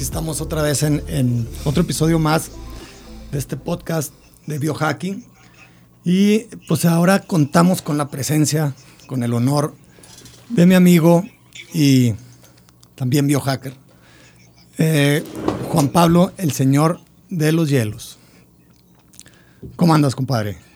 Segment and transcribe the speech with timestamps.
[0.00, 2.52] Aquí estamos otra vez en, otro episodio más
[3.30, 4.14] de este podcast
[4.46, 5.26] de biohacking.
[6.06, 8.72] Y pues ahora contamos con la presencia,
[9.06, 9.74] con el honor
[10.48, 11.22] de mi amigo
[11.74, 12.14] y
[12.94, 13.74] también biohacker,
[14.78, 15.22] eh,
[15.68, 18.16] Juan Pablo, el señor de los hielos.
[19.76, 20.69] ¿Cómo andas, compadre?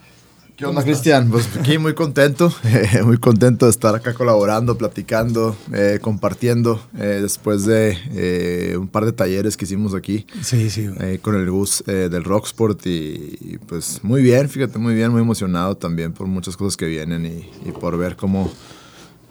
[0.57, 1.29] ¿Qué onda, Cristian?
[1.29, 2.49] Pues aquí muy contento,
[3.03, 9.03] muy contento de estar acá colaborando, platicando, eh, compartiendo, eh, después de eh, un par
[9.03, 10.25] de talleres que hicimos aquí.
[10.41, 10.87] Sí, sí.
[11.21, 15.75] con el bus del Rocksport y, y, pues muy bien, fíjate, muy bien, muy emocionado
[15.75, 18.49] también por muchas cosas que vienen y, por ver cómo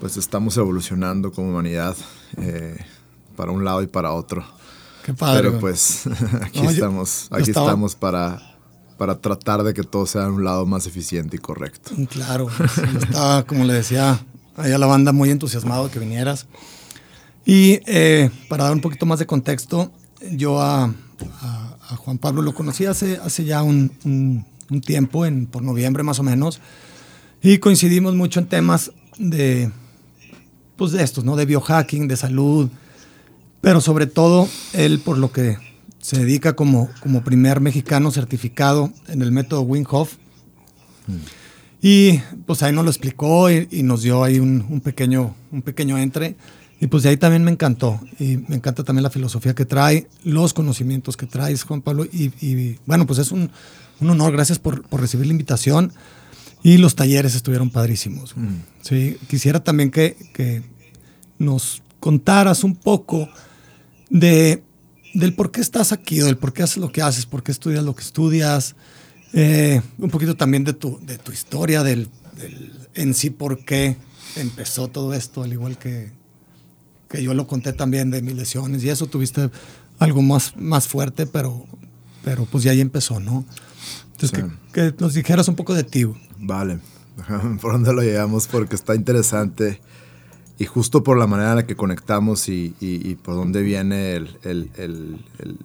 [0.01, 1.97] pues estamos evolucionando como humanidad
[3.35, 4.45] para un lado y para otro.
[5.07, 5.43] Qué padre.
[5.43, 6.07] Pero pues
[6.43, 8.54] aquí estamos, aquí estamos para
[8.97, 11.91] para tratar de que todo sea de un lado más eficiente y correcto.
[11.97, 12.49] Mm, claro,
[13.01, 14.25] estaba, como le decía,
[14.57, 16.47] a la banda muy entusiasmado de que vinieras.
[17.45, 19.93] Y eh, para dar un poquito más de contexto,
[20.33, 20.93] yo a,
[21.97, 26.23] Juan Pablo lo conocí hace, hace ya un, un, tiempo, en, por noviembre más o
[26.23, 26.61] menos,
[27.43, 29.71] y coincidimos mucho en temas de,
[30.77, 31.37] pues de estos, ¿no?
[31.37, 32.71] De biohacking, de salud,
[33.61, 35.59] pero sobre todo él, por lo que
[36.05, 40.17] se dedica como, como primer mexicano certificado en el método Wim Hof.
[41.81, 46.37] Y pues ahí nos lo explicó y, nos dio ahí un, pequeño, un pequeño entre.
[46.79, 48.01] Y pues de ahí también me encantó.
[48.21, 52.05] Y me encanta también la filosofía que trae, los conocimientos que traes, Juan Pablo.
[52.05, 53.51] Y, bueno, pues es un,
[54.03, 54.31] honor.
[54.31, 55.91] Gracias por, recibir la invitación.
[56.63, 58.37] Y los talleres estuvieron padrísimos.
[58.37, 58.57] Mm.
[58.83, 60.63] Sí, quisiera también que, que
[61.39, 63.27] nos contaras un poco
[64.11, 64.63] de
[65.15, 67.85] del por qué estás aquí, del por qué haces lo que haces, por qué estudias
[67.85, 68.75] lo que estudias,
[69.33, 72.09] eh, un poquito también de tu, de tu historia, del,
[72.95, 73.97] en sí por qué
[74.37, 76.13] empezó todo esto, al igual que,
[77.09, 79.51] que yo lo conté también de mis lesiones y eso tuviste
[79.99, 81.65] algo más, más fuerte, pero,
[82.25, 83.45] pero pues ya ahí empezó, ¿no?
[84.13, 86.07] Entonces, que, que, nos dijeras un poco de ti.
[86.39, 86.79] Vale,
[87.61, 89.81] por dónde lo llevamos porque está interesante
[90.57, 94.71] y justo por la manera en la que conectamos y, por dónde viene el, el,
[94.77, 95.19] el,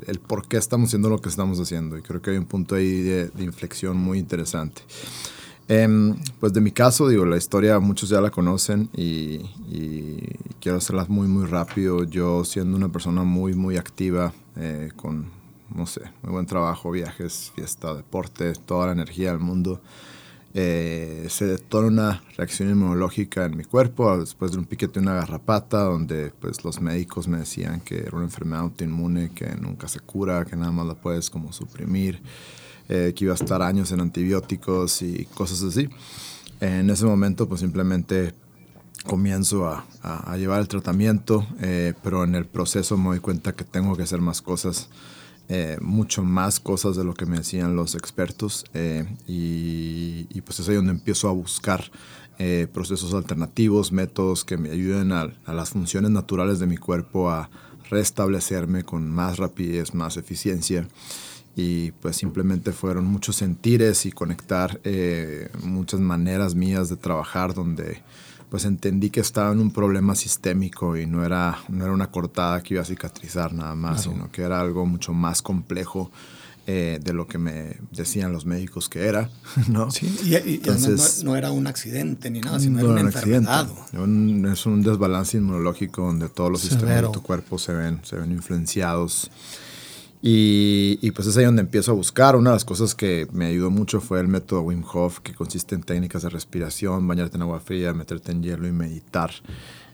[0.07, 1.97] el, por qué estamos haciendo lo que estamos haciendo.
[1.97, 4.81] Y creo que hay un punto ahí de, inflexión muy interesante.
[5.67, 9.39] Em, pues de mi caso, digo, la historia muchos ya la conocen y,
[10.59, 12.03] quiero hacerla muy, muy rápido.
[12.05, 15.27] Yo siendo una persona muy, muy activa, eh, con,
[15.75, 19.81] no sé, muy buen trabajo, viajes, fiesta, deporte, toda la energía del mundo.
[20.55, 25.13] Eh, se detona una reacción inmunológica en mi cuerpo después de un piquete de una
[25.13, 29.99] garrapata, donde pues los médicos me decían que era una enfermedad autoinmune que nunca se
[29.99, 32.21] cura, que nada más la puedes como suprimir,
[32.87, 35.87] eh, que iba a estar años en antibióticos y cosas así.
[36.61, 38.33] En ese momento pues simplemente
[39.05, 43.63] comienzo a, a, llevar el tratamiento, eh, pero en el proceso me doy cuenta que
[43.63, 44.89] tengo que hacer más cosas
[45.51, 50.69] eh, mucho más cosas de lo que me decían los expertos eh, y, pues es
[50.69, 51.89] ahí donde empiezo a buscar
[52.37, 57.49] eh, procesos alternativos, métodos que me ayuden a, las funciones naturales de mi cuerpo a
[57.89, 60.87] restablecerme con más rapidez, más eficiencia.
[61.55, 64.79] Y pues simplemente fueron muchos sentires y conectar
[65.63, 68.03] muchas maneras mías de trabajar donde
[68.49, 72.61] pues entendí que estaba en un problema sistémico y no era, no era una cortada
[72.61, 76.11] que iba a cicatrizar nada más, sino que era algo mucho más complejo
[76.65, 79.29] eh, de lo que me decían los médicos que era,
[79.69, 79.89] ¿no?
[79.91, 83.67] Sí, y, Entonces, no, era un accidente ni nada, sino era una enfermedad.
[83.91, 88.31] es un desbalance inmunológico donde todos los sistemas de tu cuerpo se ven, se ven
[88.31, 89.31] influenciados.
[90.21, 92.35] Y, pues es ahí donde empiezo a buscar.
[92.35, 95.75] Una de las cosas que me ayudó mucho fue el método Wim Hof, que consiste
[95.75, 99.31] en técnicas de respiración, bañarte en agua fría, meterte en hielo y meditar.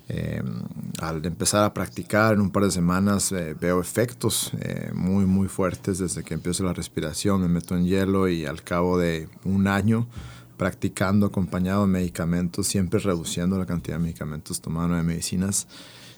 [0.07, 0.63] Em,
[1.01, 5.47] al empezar a practicar en un par de semanas eh, veo efectos eh, muy muy
[5.47, 9.65] fuertes desde que empiezo la respiración, me meto en hielo y al cabo de un
[9.65, 10.07] año
[10.57, 15.67] practicando acompañado de medicamentos, siempre reduciendo la cantidad de medicamentos tomando de medicinas,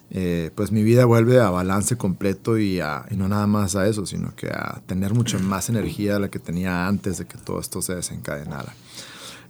[0.10, 3.88] eh, pues mi vida vuelve a balance completo y, a, y, no nada más a
[3.88, 7.38] eso, sino que a tener mucha más energía de la que tenía antes de que
[7.38, 8.74] todo esto se desencadenara.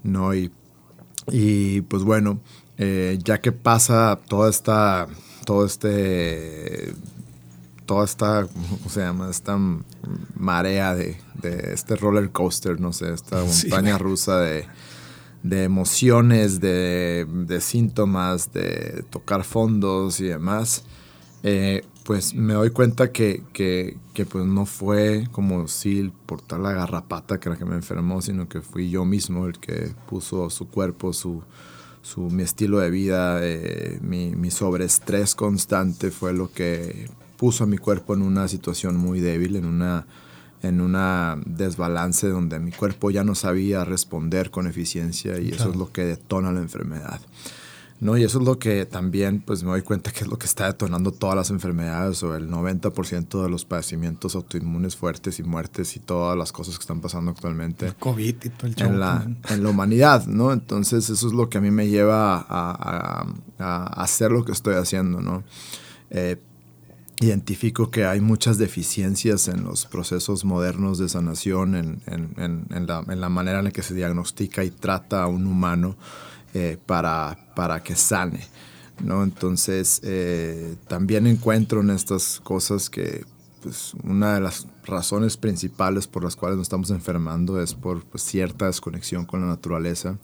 [0.04, 0.34] ¿no?
[0.34, 0.52] Y,
[1.32, 2.40] y pues bueno,
[2.78, 5.08] eh, ya que pasa toda esta,
[5.46, 6.94] todo este
[7.86, 9.30] toda esta, ¿cómo se llama?
[9.30, 9.58] Esta
[10.36, 14.66] marea de, de este roller coaster, no sé, esta montaña rusa de,
[15.50, 20.84] de emociones, de, de, síntomas, de tocar fondos y demás,
[21.44, 26.64] eh, pues me doy cuenta que, que, que, pues no fue como si por tal
[26.64, 30.50] la garrapata que era que me enfermó, sino que fui yo mismo el que puso
[30.50, 31.44] su cuerpo, su,
[32.02, 37.68] su mi estilo de vida, eh, mi, mi sobreestrés constante fue lo que puso a
[37.68, 40.08] mi cuerpo en una situación muy débil, en una
[40.64, 45.76] en una desbalance donde mi cuerpo ya no sabía responder con eficiencia y eso es
[45.76, 47.20] lo que detona la enfermedad.
[48.00, 48.16] ¿no?
[48.16, 50.68] Y eso es lo que también pues me doy cuenta que es lo que está
[50.68, 56.00] detonando todas las enfermedades o el 90% de los padecimientos autoinmunes fuertes y muertes y
[56.00, 57.88] todas las cosas que están pasando actualmente.
[57.88, 60.54] El COVID y todo el en la, en la humanidad, ¿no?
[60.54, 63.28] Entonces eso es lo que a mí me lleva a, a,
[63.58, 65.44] a hacer lo que estoy haciendo, ¿no?
[66.12, 66.38] Eh,
[67.20, 73.04] identifico que hay muchas deficiencias en los procesos modernos de sanación, en, en, en, la,
[73.08, 75.96] en, la, manera en la que se diagnostica y trata a un humano
[76.54, 78.48] eh, para, para que sane.
[79.04, 79.24] ¿no?
[79.24, 83.26] Entonces, eh, también encuentro en estas cosas que
[83.62, 88.24] pues, una de las razones principales por las cuales nos estamos enfermando es por pues,
[88.24, 90.18] cierta desconexión con la naturaleza.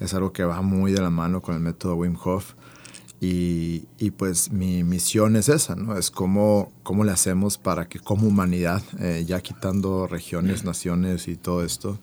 [0.00, 2.54] Es algo que va muy de la mano con el método Wim Hof.
[3.20, 5.96] Y, y, pues mi misión es esa, ¿no?
[5.96, 11.34] Es cómo, cómo le hacemos para que como humanidad, eh, ya quitando regiones, naciones y
[11.34, 11.98] todo esto,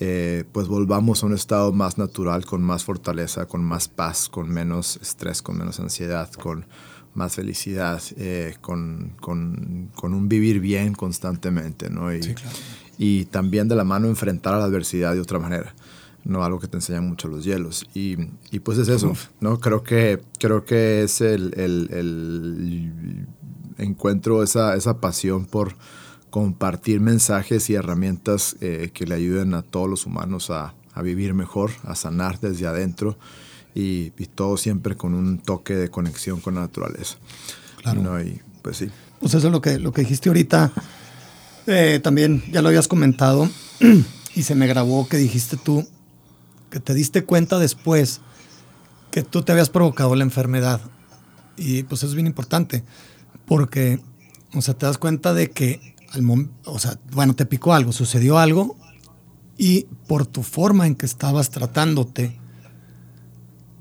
[0.00, 4.48] eh, pues volvamos a un estado más natural, con más fortaleza, con más paz, con
[4.48, 6.64] menos estrés, con menos ansiedad, con
[7.12, 12.14] más felicidad, eh, con, con, con, un vivir bien constantemente, ¿no?
[12.14, 12.56] Y, sí, claro.
[12.96, 15.74] y también de la mano enfrentar a la adversidad de otra manera
[16.26, 17.86] no algo que te enseñan mucho los hielos.
[17.94, 18.16] Y,
[18.50, 19.60] y pues es eso, ¿no?
[19.60, 23.26] Creo que, creo que es el, el, el
[23.78, 25.76] encuentro, esa, esa pasión por
[26.30, 31.32] compartir mensajes y herramientas eh, que le ayuden a todos los humanos a, a, vivir
[31.32, 33.16] mejor, a sanar desde adentro
[33.74, 37.16] y, y, todo siempre con un toque de conexión con la naturaleza.
[37.82, 38.02] Claro.
[38.02, 38.20] ¿no?
[38.20, 38.90] Y pues sí.
[39.20, 40.72] Pues eso es lo que, lo que dijiste ahorita.
[41.66, 43.48] Eh, también ya lo habías comentado
[44.34, 45.86] y se me grabó que dijiste tú
[46.70, 48.20] que te diste cuenta después
[49.10, 50.80] que tú te habías provocado la enfermedad.
[51.56, 52.84] Y pues eso es bien importante,
[53.46, 54.00] porque,
[54.54, 58.38] o sea, te das cuenta de que, al o sea, bueno, te picó algo, sucedió
[58.38, 58.76] algo,
[59.56, 62.38] y por tu forma en que estabas tratándote,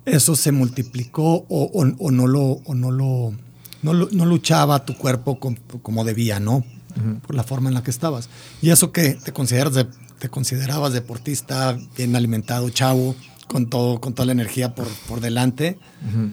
[0.05, 3.33] eso se multiplicó o, o, o no lo, o no lo,
[3.81, 6.57] no, no luchaba tu cuerpo con, como debía, ¿no?
[6.57, 6.63] Uh
[6.95, 7.19] -huh.
[7.21, 8.29] Por la forma en la que estabas.
[8.61, 9.87] Y eso que te consideras de
[10.19, 13.15] te considerabas deportista, bien alimentado, chavo,
[13.47, 15.77] con, todo, con toda la energía por, por delante.
[16.01, 16.31] Uh -huh.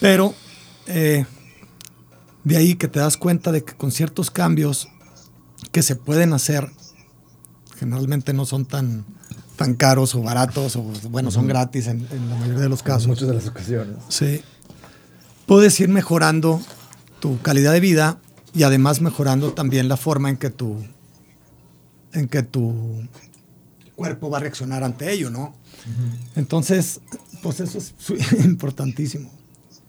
[0.00, 0.34] Pero
[0.86, 1.24] eh,
[2.44, 4.88] de ahí que te das cuenta de que con ciertos cambios
[5.72, 6.70] que se pueden hacer,
[7.78, 9.04] generalmente no son tan,
[9.56, 13.04] tan caros o baratos, o bueno, son gratis en, en, la mayoría de los casos.
[13.04, 13.96] En muchas de las ocasiones.
[14.08, 14.42] Sí.
[15.46, 16.60] Puedes ir mejorando
[17.20, 18.18] tu calidad de vida
[18.54, 20.84] y además mejorando también la forma en que tu
[22.14, 23.06] en que tu
[23.96, 25.42] cuerpo va a reaccionar ante ello, ¿no?
[25.42, 26.18] Uh -huh.
[26.36, 27.00] Entonces,
[27.42, 27.94] pues eso es
[28.44, 29.30] importantísimo.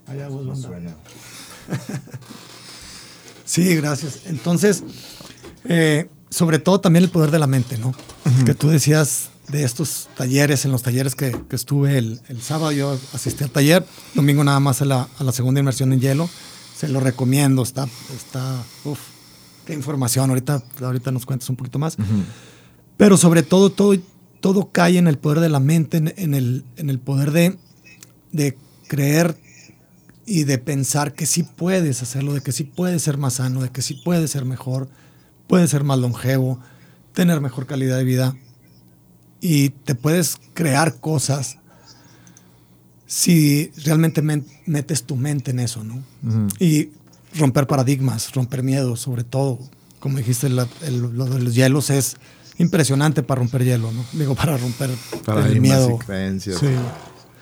[0.08, 0.56] Allá vos, no
[3.46, 4.22] sí, gracias.
[4.26, 4.84] Entonces,
[5.64, 7.88] eh, sobre todo también el poder de la mente, ¿no?
[7.88, 8.46] Uh -huh.
[8.46, 12.72] Que tú decías de estos talleres, en los talleres que, que estuve el, el, sábado,
[12.72, 16.30] yo asistí al taller, domingo nada más a la, a la segunda inmersión en hielo,
[16.78, 19.00] se lo recomiendo, está, está, uff,
[19.66, 21.98] qué información, ahorita, ahorita nos cuentas un poquito más.
[21.98, 22.24] Uh -huh.
[22.98, 23.96] Pero sobre todo, todo,
[24.40, 27.58] todo cae en el poder de la mente, en, en el, en el poder de,
[28.32, 28.58] de
[28.88, 29.36] creer
[30.26, 33.70] y de pensar que sí puedes hacerlo, de que sí puedes ser más sano, de
[33.70, 34.88] que sí puedes ser mejor,
[35.48, 36.60] puedes ser más longevo,
[37.14, 38.36] tener mejor calidad de vida
[39.42, 41.58] y te puedes crear cosas
[43.08, 44.22] si realmente
[44.66, 45.96] metes tu mente en eso, ¿no?
[45.96, 46.48] Uh -huh.
[46.60, 46.90] Y
[47.38, 49.60] romper paradigmas, romper miedos, sobre todo.
[50.00, 52.18] Como dijiste, la, el, lo de los hielos es
[52.58, 54.06] impresionante para romper hielo, ¿no?
[54.14, 54.90] Digo, para romper
[55.26, 55.98] para el miedo.
[56.02, 56.68] Y creencias, sí.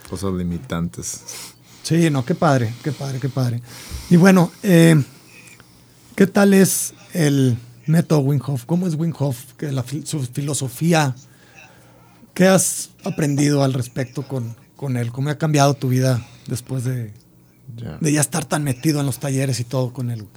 [0.09, 1.21] cosas limitantes.
[1.83, 3.62] Sí, no, qué padre, qué padre, qué padre.
[4.09, 5.01] Y bueno, eh,
[6.15, 8.65] ¿qué tal es el método Wim Hof?
[8.65, 8.95] ¿Cómo es
[9.59, 11.15] la, su filosofía,
[12.33, 15.12] ¿qué has aprendido al respecto con, con él?
[15.12, 17.13] ¿Cómo ha cambiado tu vida después de,
[17.75, 17.98] ya.
[18.00, 20.27] de ya estar tan metido en los talleres y todo con él?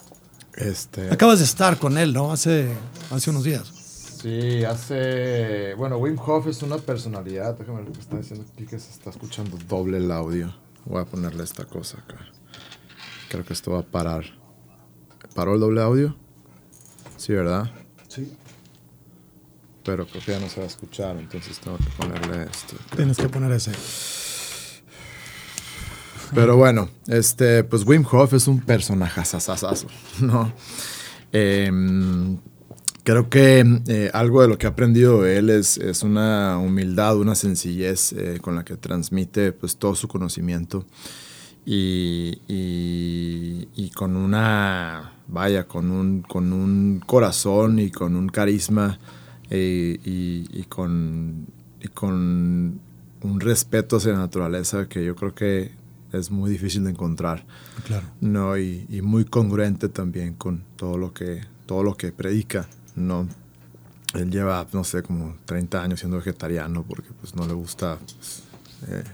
[0.54, 1.10] Este...
[1.10, 2.32] Acabas de estar con él, ¿no?
[2.32, 2.68] Hace,
[3.10, 3.72] hace unos días.
[4.20, 5.74] Sí, hace.
[5.74, 7.56] Bueno, Wim Hof es una personalidad.
[7.56, 10.52] Déjame ver lo que está diciendo aquí que se está escuchando doble el audio.
[10.84, 12.18] Voy a ponerle esta cosa acá.
[13.28, 14.24] Creo que esto va a parar.
[15.34, 16.16] ¿Paró el doble audio?
[17.16, 17.70] Sí, ¿verdad?
[18.08, 18.32] Sí.
[19.84, 22.76] Pero creo que ya no se va a escuchar, entonces tengo que ponerle esto.
[22.96, 23.72] Tienes que poner ese.
[26.34, 29.20] Pero bueno, este, pues Wim Hof es un personaje
[30.20, 30.52] ¿no?
[31.32, 32.38] Em,
[33.04, 37.16] creo que eh, algo de lo que he aprendido de él es, es una humildad,
[37.18, 40.84] una sencillez eh, con la que transmite pues, todo su conocimiento
[41.66, 49.00] y, y, con una, vaya, con un, con un corazón y con un carisma
[49.50, 51.46] eh, y, con,
[51.80, 52.80] y con
[53.20, 55.72] un respeto hacia la naturaleza que yo creo que
[56.16, 57.44] es muy difícil de encontrar.
[57.86, 58.06] Claro.
[58.20, 58.58] ¿no?
[58.58, 62.68] Y, y, muy congruente también con todo lo que, todo lo que predica.
[62.94, 63.28] ¿no?
[64.14, 68.42] Él lleva, no sé, como 30 años siendo vegetariano porque pues, no le gusta pues,
[68.88, 69.04] eh,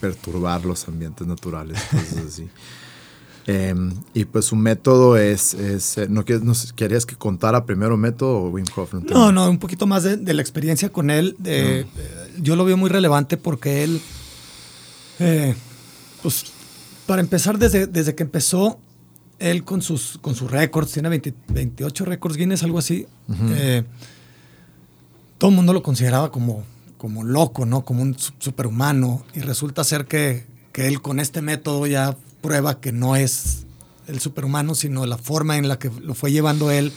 [0.00, 2.48] perturbar los ambientes naturales, cosas así.
[3.50, 8.48] Em, y pues su método es, es eh, ¿no, querías, que contara primero método o
[8.50, 8.92] Wim Hof?
[8.92, 11.34] No, no, un poquito más de, la experiencia con él.
[11.38, 11.86] De,
[12.42, 14.02] Yo lo veo muy relevante porque él,
[15.18, 15.54] eh,
[16.22, 16.44] pues
[17.06, 18.78] para empezar, desde, desde que empezó,
[19.38, 23.06] él con sus, con sus récords, tiene 28 récords Guinness, algo así.
[23.50, 23.84] Eh,
[25.38, 26.64] todo el mundo lo consideraba como,
[26.96, 27.84] como loco, ¿no?
[27.84, 29.24] Como un superhumano.
[29.34, 33.66] Y resulta ser que, que, él con este método ya prueba que no es
[34.06, 36.92] el superhumano, sino la forma en la que lo fue llevando él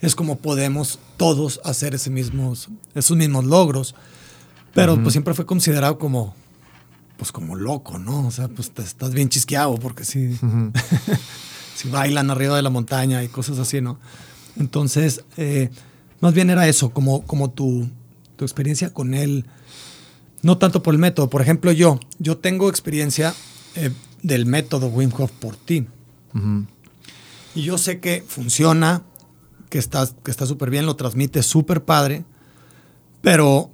[0.00, 3.94] es como podemos todos hacer ese mismos, esos mismos logros.
[4.74, 6.34] Pero pues siempre fue considerado como,
[7.16, 8.26] pues como loco, ¿no?
[8.26, 10.38] O sea, pues estás bien chisqueado porque sí.
[11.76, 13.98] si bailan arriba de la montaña y cosas así, ¿no?
[14.56, 15.70] Entonces, eh,
[16.20, 17.88] más bien era eso, como, como tu,
[18.36, 19.46] tu, experiencia con él,
[20.42, 21.30] no tanto por el método.
[21.30, 23.34] Por ejemplo, yo, yo tengo experiencia
[23.74, 23.90] eh,
[24.22, 25.86] del método Wim Hof por ti.
[27.54, 29.02] Y yo sé que funciona,
[29.70, 32.24] que está que está súper bien, lo transmite súper padre,
[33.22, 33.70] pero,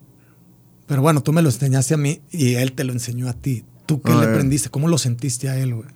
[0.90, 3.62] pero bueno, tú me lo enseñaste a mí y él te lo enseñó a ti.
[3.87, 4.70] ¿Tú qué le aprendiste?
[4.70, 5.87] ¿Cómo lo sentiste a él, güey?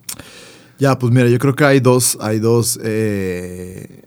[0.79, 2.79] Ya, pues mira, yo creo que hay dos, hay dos.
[2.81, 4.03] Eh,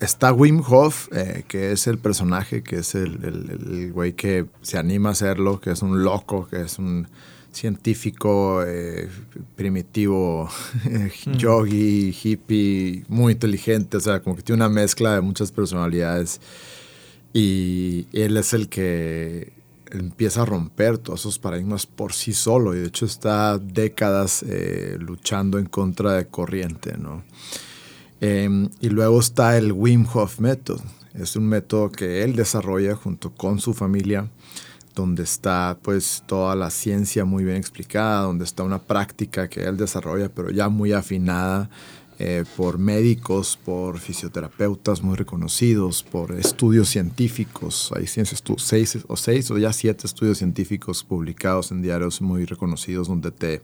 [0.00, 5.10] está Wim Hof, eh, que es el personaje, que es el, güey que se anima
[5.10, 7.06] a hacerlo, que es un loco, que es un
[7.52, 9.08] científico eh,
[9.54, 10.50] primitivo,
[11.38, 16.40] yogi, hippie, muy inteligente, o sea, como que tiene una mezcla de muchas personalidades.
[17.32, 19.59] Y él es el que
[19.92, 24.96] empieza a romper todos esos paradigmas por sí solo y de hecho está décadas eh,
[24.98, 27.22] luchando en contra de corriente, ¿no?
[28.20, 30.80] Em, y luego está el Wim Hof Method.
[31.14, 34.28] Es un método que él desarrolla junto con su familia,
[34.94, 39.76] donde está pues toda la ciencia muy bien explicada, donde está una práctica que él
[39.76, 41.70] desarrolla, pero ya muy afinada
[42.22, 47.90] eh, por médicos, por fisioterapeutas muy reconocidos, por estudios científicos.
[47.96, 48.34] Hay seis
[49.08, 53.62] o seis o ya siete estudios científicos publicados en diarios muy reconocidos donde te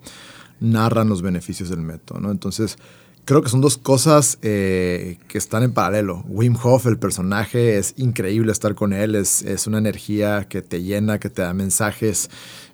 [0.58, 2.30] narran los beneficios del método.
[2.30, 2.78] Entonces,
[3.26, 6.24] creo que son dos cosas eh, que están en paralelo.
[6.26, 10.82] Wim Hof, el personaje, es increíble estar con él, es, es una energía que te
[10.82, 12.30] llena, que te da mensajes,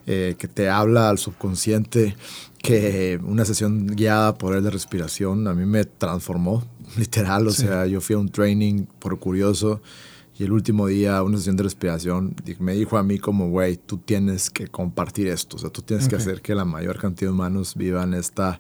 [0.06, 2.16] eh, que te habla al subconsciente
[2.62, 6.64] que una sesión guiada por él de respiración a mí me transformó,
[6.96, 7.46] literal.
[7.48, 9.82] O sea, yo fui a un training por curioso
[10.38, 13.98] y el último día, una sesión de respiración, me dijo a mí como, güey, tú
[13.98, 15.56] tienes que compartir esto.
[15.56, 18.58] O sea, tú tienes que hacer que la mayor cantidad de humanos vivan esta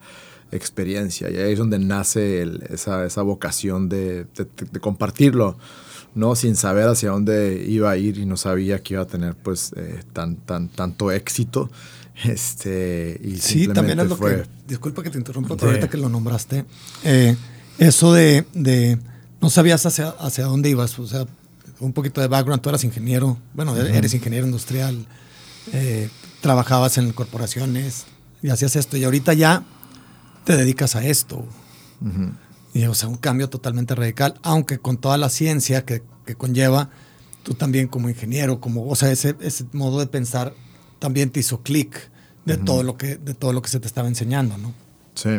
[0.50, 1.30] experiencia.
[1.30, 5.56] Y ahí es donde nace esa, esa, vocación de, de, compartirlo.
[6.14, 6.36] ¿no?
[6.36, 9.72] sin saber hacia dónde iba a ir y no sabía que iba a tener pues
[9.76, 11.70] eh, tan, tan, tanto éxito.
[12.24, 14.44] Este, y sí, también es lo que.
[14.66, 16.64] Disculpa que te interrumpa, pero ahorita que lo nombraste.
[17.04, 17.36] Eh,
[17.78, 18.98] eso de, de,
[19.40, 20.98] No sabías hacia, hacia dónde ibas.
[20.98, 21.26] O sea,
[21.80, 22.62] un poquito de background.
[22.62, 23.38] Tú eras ingeniero.
[23.54, 25.06] Bueno, eres ingeniero industrial.
[25.72, 26.08] Eh,
[26.40, 28.04] trabajabas en corporaciones
[28.42, 28.96] y hacías esto.
[28.96, 29.64] Y ahorita ya
[30.44, 31.46] te dedicas a esto.
[32.74, 36.90] Y, o sea, un cambio totalmente radical, aunque con toda la ciencia que, que conlleva,
[37.44, 40.54] tú también como ingeniero, como, o sea, ese, ese modo de pensar
[41.02, 42.10] también te hizo clic
[42.44, 44.72] de, todo lo que, de todo lo que se te estaba enseñando, ¿no?
[45.16, 45.30] Sí.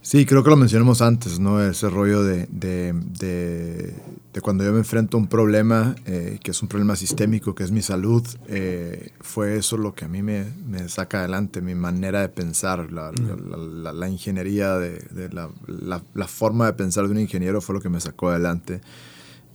[0.00, 1.60] Sí, creo que lo mencionamos antes, ¿no?
[1.60, 6.62] Ese rollo de, de, de, cuando yo me enfrento a un problema, eh, que es
[6.62, 10.44] un problema sistémico, que es mi salud, eh, fue eso lo que a mí me,
[10.64, 16.74] me, saca adelante, mi manera de pensar, la, la, la, ingeniería, de, la, forma de
[16.74, 18.80] pensar de un ingeniero fue lo que me sacó adelante.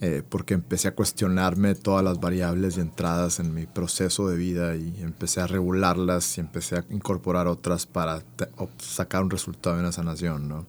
[0.06, 4.76] Eh, porque empecé a cuestionarme todas las variables y entradas en mi proceso de vida
[4.76, 8.22] y empecé a regularlas y empecé a incorporar otras para
[8.80, 10.66] sacar un resultado de una sanación, ¿no?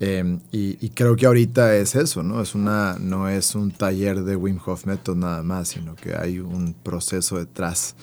[0.00, 2.42] Em, y, creo que ahorita es eso, ¿no?
[2.42, 6.40] Es una, no es un taller de Wim Hof Method nada más, sino que hay
[6.40, 7.94] un proceso detrás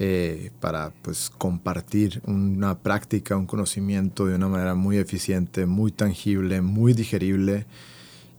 [0.00, 6.60] eh, para pues, compartir una práctica, un conocimiento de una manera muy eficiente, muy tangible,
[6.60, 7.66] muy digerible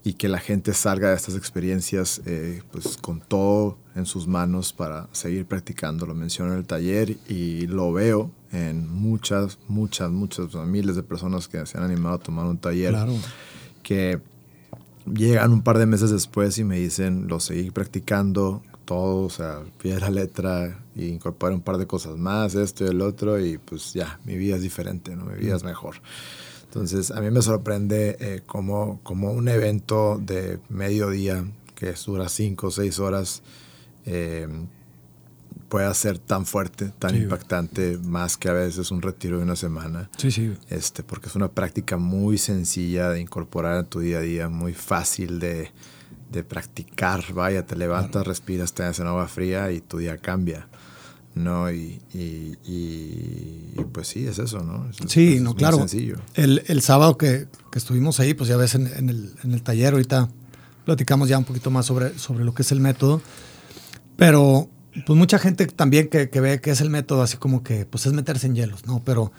[0.08, 4.72] y que la gente salga de estas experiencias eh, pues, con todo en sus manos
[4.72, 6.06] para seguir practicando.
[6.06, 11.50] Lo menciono en el taller y lo veo en muchas, muchas, muchas, miles de personas
[11.50, 12.96] que se han animado a tomar un taller.
[13.84, 14.22] Que
[15.14, 19.60] llegan un par de meses después y me dicen, lo seguí practicando todo, o sea,
[19.78, 23.58] pie la letra y incorporé un par de cosas más, esto y el otro, y
[23.58, 25.26] pues ya, mi vida es diferente, ¿no?
[25.26, 25.96] Mi vida es mejor.
[26.78, 31.44] Entonces, a mí me sorprende eh, como, como un evento de mediodía
[31.74, 33.42] que dura cinco o seis horas,
[34.06, 34.48] eh,
[35.70, 40.10] pueda ser tan fuerte, tan impactante, más que a veces un retiro de una semana.
[40.18, 40.54] Sí, sí.
[40.70, 44.74] Este, porque es una práctica muy sencilla de incorporar en tu día a día, muy
[44.74, 45.72] fácil de,
[46.32, 47.34] de practicar.
[47.34, 50.68] Vaya, te levantas, respiras, te das en agua fría y tu día cambia.
[51.38, 51.72] ¿No?
[51.72, 54.90] Y, y, pues sí, es eso, ¿no?
[55.08, 55.78] sí, no, claro.
[55.78, 56.18] Sencillo.
[56.34, 59.62] El, el sábado que, que, estuvimos ahí, pues ya ves en, en, el, en, el,
[59.62, 60.30] taller, ahorita
[60.86, 63.22] platicamos ya un poquito más sobre, sobre lo que es el método,
[64.16, 64.70] pero
[65.06, 68.14] pues mucha gente también que, ve que es el método así como que pues es
[68.14, 69.02] meterse en hielos, ¿no?
[69.06, 69.32] Pero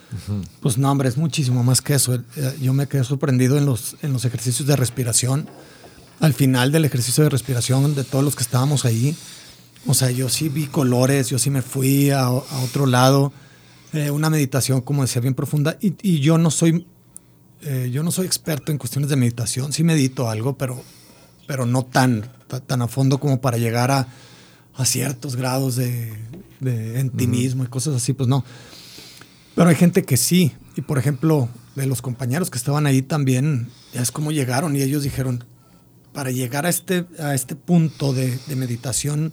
[0.60, 2.14] pues no, hombre, es muchísimo más que eso.
[2.14, 2.22] Eh,
[2.60, 5.48] yo me quedé sorprendido en los, en los ejercicios de respiración.
[6.20, 9.16] Al final del ejercicio de respiración, de todos los que estábamos ahí,
[9.86, 13.32] o sea, yo sí vi colores, yo sí me fui a, otro lado.
[13.92, 15.78] Eh, una meditación, como decía, bien profunda.
[15.80, 16.86] Y, yo no soy
[17.62, 19.72] eh, yo no soy experto en cuestiones de meditación.
[19.72, 20.82] Sí medito algo, pero,
[21.46, 22.30] pero no tan,
[22.66, 24.08] tan a fondo como para llegar a
[24.78, 26.14] a ciertos grados de,
[26.60, 28.44] de entimismo y cosas así, pues no.
[29.56, 30.52] Pero hay gente que sí.
[30.76, 34.82] Y por ejemplo, de los compañeros que estaban ahí también, ya es como llegaron y
[34.82, 35.44] ellos dijeron,
[36.12, 39.32] para llegar a este, a este punto de, de meditación,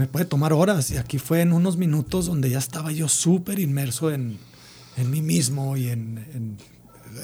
[0.00, 0.90] me puede tomar horas.
[0.90, 4.38] Y aquí fue en unos minutos donde ya estaba yo súper inmerso en,
[4.96, 6.56] en, mí mismo y en, en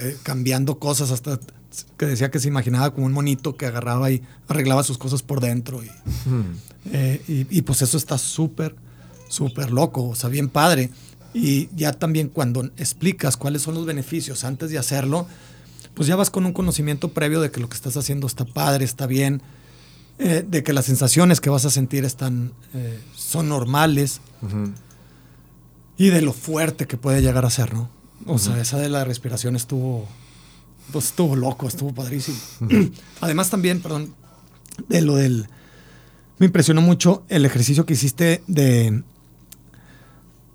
[0.00, 1.40] eh, cambiando cosas hasta
[1.96, 5.40] que decía que se imaginaba como un monito que agarraba y arreglaba sus cosas por
[5.40, 5.82] dentro.
[5.82, 5.90] Y,
[6.92, 8.76] eh, y, pues eso está súper,
[9.28, 10.90] súper loco, o sea, bien padre.
[11.32, 15.26] Y ya también cuando explicas cuáles son los beneficios antes de hacerlo,
[15.94, 18.84] pues ya vas con un conocimiento previo de que lo que estás haciendo está padre,
[18.84, 19.40] está bien,
[20.18, 24.22] eh, de que las sensaciones que vas a sentir están, eh, son normales
[25.98, 27.90] y de lo fuerte que puede llegar a ser, ¿no?
[28.24, 30.08] O sea, esa de la respiración estuvo,
[30.90, 32.38] pues estuvo loco, estuvo padrísimo.
[33.20, 34.14] Además también, perdón,
[34.88, 35.48] de lo del...
[36.38, 39.02] Me impresionó mucho el ejercicio que hiciste de,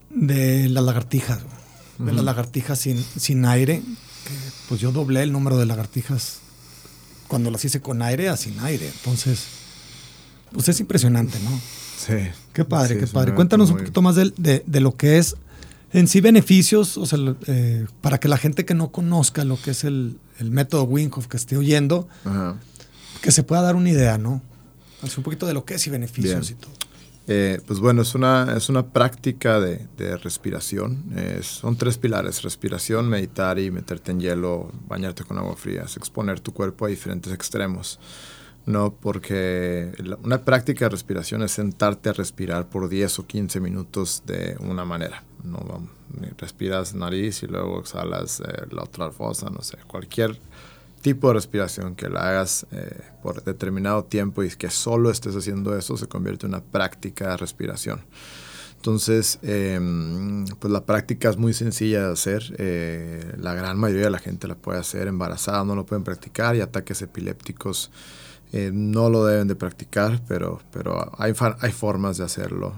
[0.10, 1.40] de las lagartijas,
[2.00, 3.84] de las lagartijas sin, sin aire.
[4.70, 6.40] pues yo doblé el número de lagartijas
[7.32, 8.86] cuando las hice con aire a sin aire.
[8.88, 9.46] Entonces,
[10.52, 11.62] pues es impresionante, ¿no?
[11.98, 12.28] Sí.
[12.52, 13.34] Qué padre, qué padre.
[13.34, 15.38] Cuéntanos un poquito más de, de, de, lo que es
[15.94, 17.18] en sí beneficios, o sea,
[17.48, 21.28] eh, para que la gente que no conozca lo que es el, el método Winkoff
[21.28, 22.10] que esté oyendo,
[23.22, 24.42] que se pueda dar una idea, ¿no?
[25.02, 26.74] Hace un poquito de lo que es y beneficios y todo.
[27.28, 31.04] Eh, pues bueno, es una, es una práctica de, de respiración.
[31.42, 36.54] son tres pilares, respiración, meditar y meterte en hielo, bañarte con agua fría, exponer tu
[36.54, 38.00] cuerpo a diferentes extremos.
[38.66, 39.92] No, porque
[40.24, 44.86] una práctica de respiración es sentarte a respirar por 10 o 15 minutos de una
[44.86, 45.24] manera.
[45.44, 45.90] No
[46.38, 50.38] respiras nariz y luego exhalas eh, la otra fosa, no sé, cualquier
[51.02, 55.78] tipo de respiración que la hagas eh, por determinado tiempo y que solo estés haciendo
[55.78, 58.02] eso se convierte en una práctica de respiración.
[58.76, 62.56] Entonces, em, pues la práctica es muy sencilla de hacer.
[62.58, 66.56] Eh, la gran mayoría de la gente la puede hacer embarazada, no lo pueden practicar
[66.56, 67.92] y ataques epilépticos
[68.74, 72.74] no lo deben de practicar, pero, pero hay, hay formas de hacerlo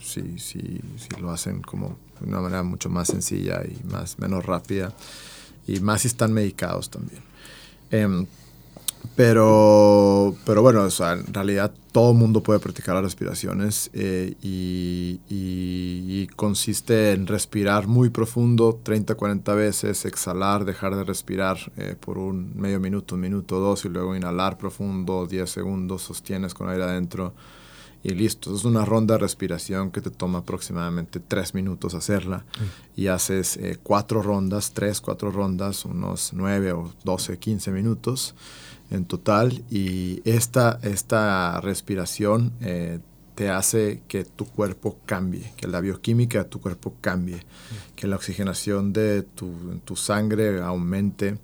[0.00, 4.46] si, si, si, lo hacen como de una manera mucho más sencilla y más, menos
[4.46, 4.94] rápida
[5.66, 7.22] y más si están medicados también.
[7.90, 8.26] Em,
[9.16, 17.12] pero, pero bueno, en realidad todo mundo puede practicar las respiraciones eh, y, y, consiste
[17.12, 22.80] en respirar muy profundo 30, 40 veces, exhalar, dejar de respirar eh, por un medio
[22.80, 27.34] minuto, un minuto, dos y luego inhalar profundo 10 segundos, sostienes con aire adentro
[28.02, 28.54] y listo.
[28.54, 32.44] Es una ronda de respiración que te toma aproximadamente tres minutos hacerla
[32.96, 38.34] y haces eh, cuatro rondas, tres, cuatro rondas, unos nueve o doce, quince minutos
[38.90, 39.62] en total.
[39.70, 42.98] Y esta, esta respiración eh,
[43.34, 47.42] te hace que tu cuerpo cambie, que la bioquímica de tu cuerpo cambie,
[47.96, 51.38] que la oxigenación de tu, sangre aumente,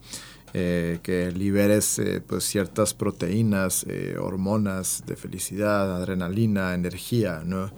[0.54, 7.70] eh, que liberes eh, pues ciertas proteínas, eh, hormonas de felicidad, adrenalina, energía, ¿no?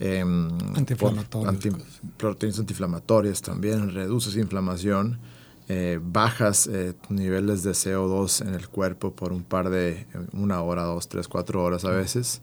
[0.00, 2.00] Em, Antiinflamatorias.
[2.16, 5.18] proteínas antiinflamatorias también, reduces inflamación
[5.66, 6.68] eh, bajas
[7.08, 11.62] niveles de CO2 en el cuerpo por un par de, una hora, dos, tres, cuatro
[11.62, 12.42] horas a veces.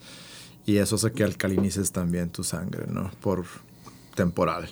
[0.65, 3.11] Y eso hace que alcalinices también tu sangre, ¿no?
[3.21, 3.45] Por
[4.15, 4.69] temporal.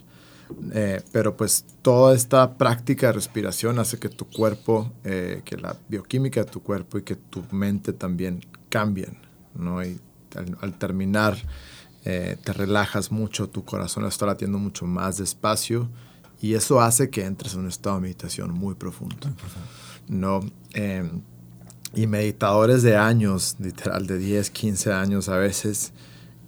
[0.73, 6.43] Eh, pero pues toda esta práctica de respiración hace que tu cuerpo, que la bioquímica
[6.43, 9.17] de tu cuerpo y que tu mente también cambien,
[9.55, 9.83] ¿no?
[9.83, 9.99] Y
[10.61, 11.37] al, terminar
[12.03, 15.89] te relajas mucho, tu corazón está latiendo mucho más despacio
[16.41, 19.27] y eso hace que entres en un estado de meditación muy profundo.
[20.09, 20.41] ¿no?
[20.73, 21.21] Em,
[21.93, 25.91] y meditadores de años, literal de 10, 15 años a veces,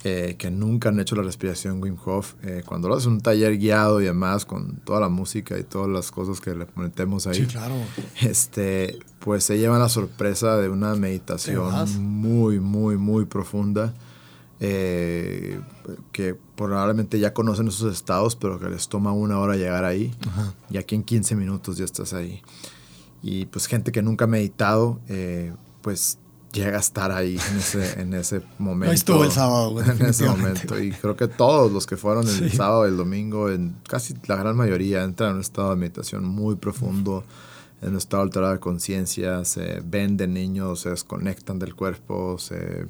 [0.04, 3.56] eh, que nunca han hecho la respiración Wim Hof, eh, cuando lo haces un taller
[3.56, 7.46] guiado y demás, con toda la música y todas las cosas que le metemos ahí,
[7.46, 7.76] claro.
[8.20, 13.94] este, pues se llevan la sorpresa de una meditación muy, muy, muy profunda
[14.58, 15.60] eh,
[16.10, 20.12] que probablemente ya conocen esos estados, pero que les toma una hora llegar ahí.
[20.68, 22.42] Y aquí en 15 minutos ya estás ahí.
[23.22, 25.00] Y pues gente que nunca ha meditado,
[25.80, 26.18] pues
[26.52, 28.90] llega a estar ahí en ese, en ese momento.
[28.90, 30.78] Ahí estuvo el sábado, En ese momento.
[30.78, 34.56] Y creo que todos los que fueron el sábado, el domingo, en casi la gran
[34.56, 37.24] mayoría entran en un estado de meditación muy profundo,
[37.80, 42.86] en un estado alterado de conciencia, se ven de niños, se desconectan del cuerpo, se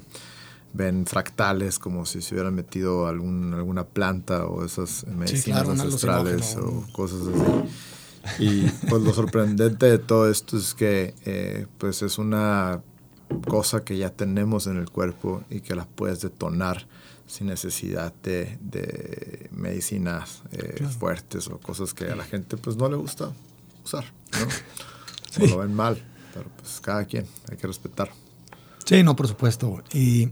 [0.73, 6.83] ven fractales como si se hubieran metido algún, alguna planta o esas medicinas ancestrales o
[6.91, 7.69] cosas así.
[8.39, 12.81] Y pues lo sorprendente de todo esto es que eh, pues es una
[13.47, 16.87] cosa que ya tenemos en el cuerpo y que la puedes detonar
[17.27, 22.89] sin necesidad de, de medicinas eh, fuertes o cosas que a la gente pues no
[22.89, 23.31] le gusta
[23.83, 24.47] usar, ¿no?
[25.43, 25.99] O lo ven mal,
[26.31, 28.11] pero pues cada quien, hay que respetar.
[28.85, 29.81] Sí, no, por supuesto.
[29.91, 30.29] Y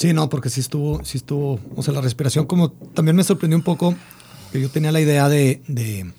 [0.00, 3.58] Sí, no, porque sí estuvo, sí estuvo, o sea, la respiración como también me sorprendió
[3.58, 3.94] un poco,
[4.50, 6.10] que yo tenía la idea de, de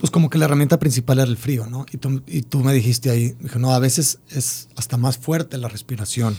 [0.00, 1.84] pues como que la herramienta principal era el frío, ¿no?
[1.92, 5.58] Y tú, y tú me dijiste ahí, dije, no, a veces es hasta más fuerte
[5.58, 6.34] la respiración,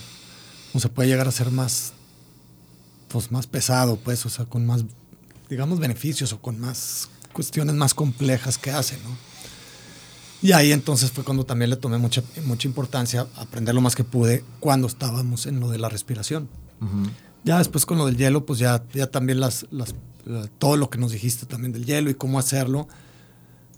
[0.73, 1.93] o se puede llegar a ser más,
[3.07, 4.83] pues más pesado, pues, o sea, con más,
[5.47, 9.15] digamos, beneficios o con más cuestiones más complejas que hace, ¿no?
[10.41, 14.03] Y ahí entonces fue cuando también le tomé mucha, mucha importancia aprender lo más que
[14.03, 16.49] pude cuando estábamos en lo de la respiración.
[17.43, 19.93] Ya después con lo del hielo, pues ya, ya también las, las,
[20.57, 22.87] todo lo que nos dijiste también del hielo y cómo hacerlo,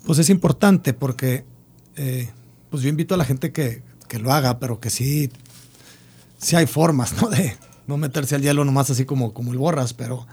[0.06, 1.46] pues es importante porque
[1.96, 2.30] eh,
[2.70, 5.30] pues yo invito a la gente que, que, lo haga, pero que sí,
[6.38, 7.30] sí hay formas, ¿no?
[7.30, 7.56] De
[7.88, 10.26] no meterse al hielo nomás así como, como el borras, pero,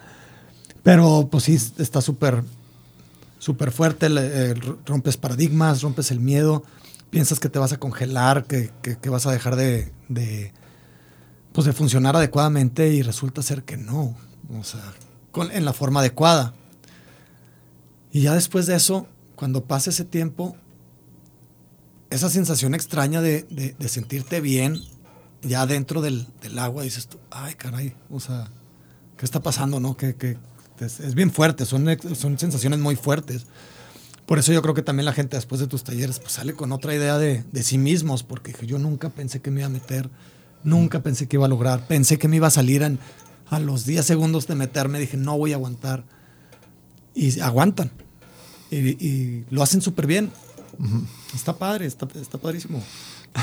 [0.83, 2.45] pero pues sí está súper
[3.41, 4.09] súper fuerte,
[4.85, 6.63] rompes paradigmas, rompes el miedo,
[7.09, 8.71] piensas que te vas a congelar, que,
[9.09, 9.93] vas a dejar de,
[11.53, 14.15] pues de funcionar adecuadamente y resulta ser que no,
[14.57, 14.93] o sea,
[15.53, 16.55] en la forma adecuada.
[18.13, 19.07] Y ya después de eso,
[19.41, 20.55] cuando pasa ese tiempo,
[22.11, 24.79] esa sensación extraña de, sentirte bien
[25.41, 26.27] ya dentro del,
[26.59, 28.51] agua, dices tú, ay caray, o sea,
[29.17, 29.81] ¿qué está pasando?
[29.81, 29.97] No?
[29.97, 30.37] ¿Qué, qué,
[30.79, 33.47] es, bien fuerte, son, son sensaciones muy fuertes.
[34.27, 36.71] Por eso yo creo que también la gente después de tus talleres pues, sale con
[36.71, 40.11] otra idea de, de, sí mismos, porque yo nunca pensé que me iba a meter,
[40.65, 44.05] nunca pensé que iba a lograr, pensé que me iba a salir a los 10
[44.05, 46.05] segundos de meterme, dije, no voy a aguantar.
[47.15, 47.91] Y aguantan.
[48.71, 50.31] Y, lo hacen súper bien.
[51.35, 52.83] Está padre, está, está, padrísimo.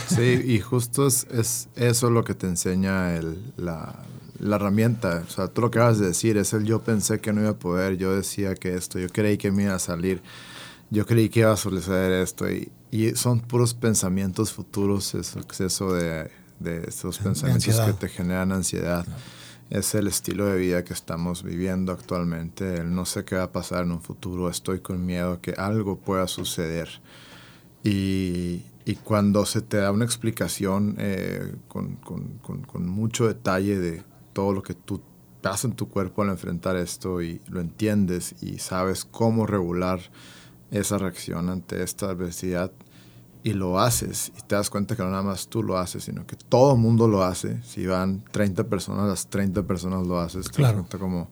[0.07, 4.03] Sí, y justo es, es, eso lo que te enseña el, la,
[4.39, 5.23] la herramienta.
[5.27, 7.51] O sea, tú lo que acabas de decir es el yo pensé que no iba
[7.51, 10.21] a poder, yo decía que esto, yo creí que me iba a salir,
[10.89, 12.49] yo creí que iba a suceder esto.
[12.49, 18.51] Y, y son puros pensamientos futuros, es exceso de, de esos pensamientos que te generan
[18.51, 19.05] ansiedad.
[19.69, 22.75] Es el estilo de vida que estamos viviendo actualmente.
[22.75, 25.97] El no sé qué va a pasar en un futuro, estoy con miedo que algo
[25.97, 27.01] pueda suceder.
[27.83, 28.63] Y,
[29.03, 31.99] cuando se te da una explicación eh, con,
[32.85, 35.01] mucho detalle de todo lo que tú
[35.41, 39.99] pasa en tu cuerpo al enfrentar esto y lo entiendes y sabes cómo regular
[40.71, 42.71] esa reacción ante esta adversidad
[43.47, 46.27] y lo haces y te das cuenta que no nada más tú lo haces, sino
[46.27, 47.63] que todo el mundo lo hace.
[47.63, 50.49] Si van 30 personas, las 30 personas lo haces.
[50.49, 50.85] Claro.
[50.89, 51.29] Te como,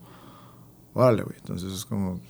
[0.94, 1.36] órale, güey.
[1.38, 2.22] Entonces es como,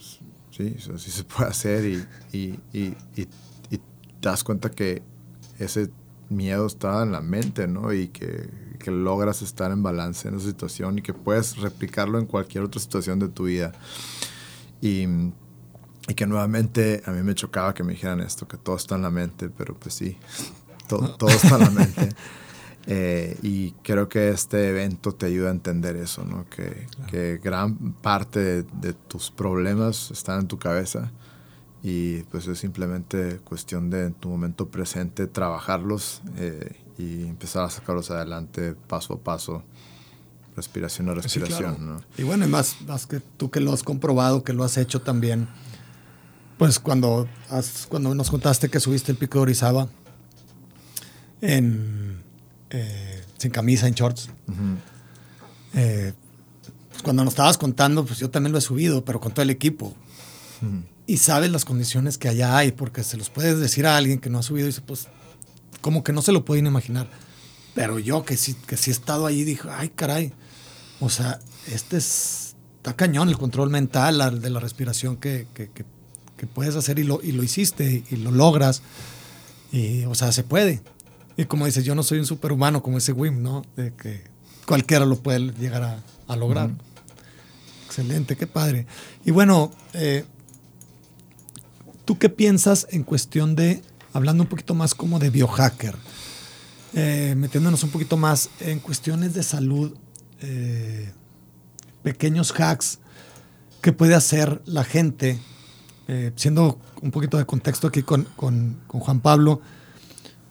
[0.50, 2.04] sí, se puede hacer y,
[2.36, 3.28] y, y, y,
[3.78, 5.04] te das cuenta que
[5.60, 5.92] ese
[6.30, 7.94] miedo está en la mente, ¿no?
[7.94, 12.26] Y que, que, logras estar en balance en esa situación y que puedes replicarlo en
[12.26, 13.72] cualquier otra situación de tu vida.
[14.82, 15.06] Y,
[16.08, 19.02] y que nuevamente a mí me chocaba que me dijeran esto, que todo está en
[19.02, 20.18] la mente, pero pues sí,
[20.88, 22.10] todo, todo está en la mente.
[22.88, 26.46] Eh, y creo que este evento te ayuda a entender eso, ¿no?
[26.52, 31.12] que, que gran parte de, de, tus problemas están en tu cabeza
[31.88, 37.70] y pues es simplemente cuestión de en tu momento presente trabajarlos eh, y empezar a
[37.70, 39.64] sacarlos adelante paso a paso,
[40.56, 41.86] respiración a respiración.
[41.86, 42.02] ¿no?
[42.18, 45.04] Y bueno, y más, más que tú que lo has comprobado, que lo has hecho
[45.04, 45.48] también,
[46.58, 47.28] pues cuando,
[47.90, 49.90] cuando nos contaste que subiste el pico de Orizaba
[51.42, 52.24] en
[52.70, 54.30] eh, sin camisa, en shorts.
[55.74, 56.14] eh,
[56.90, 59.50] pues cuando nos estabas contando, pues yo también lo he subido, pero con todo el
[59.50, 59.96] equipo.
[61.06, 64.30] Y sabes las condiciones que allá hay, porque se los puedes decir a alguien que
[64.30, 65.08] no ha subido y dice, pues,
[65.82, 67.08] como que no se lo pueden imaginar.
[67.76, 70.34] Pero yo que sí, que sí he estado ahí, dije, ay, caray.
[71.00, 75.70] O sea, este es, está cañón el control mental la, de la respiración que, que,
[75.70, 75.86] que,
[76.46, 78.82] que, puedes hacer y lo, y lo hiciste y lo logras.
[79.72, 80.82] Y, o sea, se puede.
[81.38, 83.66] Y como dices, yo no soy un superhumano como ese Wim, ¿no?
[83.76, 84.24] De que
[84.66, 86.70] cualquiera lo puede llegar a, a lograr.
[86.70, 86.96] Uh -huh.
[87.86, 88.88] Excelente, qué padre.
[89.24, 90.26] Y bueno, eh,
[92.04, 93.82] ¿tú qué piensas en cuestión de,
[94.12, 95.96] hablando un poquito más como de biohacker,
[96.94, 99.96] eh, metiéndonos un poquito más en cuestiones de salud,
[100.42, 101.12] eh,
[102.04, 103.00] pequeños hacks
[103.82, 105.40] que puede hacer la gente,
[106.08, 109.62] eh, siendo un poquito de contexto aquí con, con, con Juan Pablo,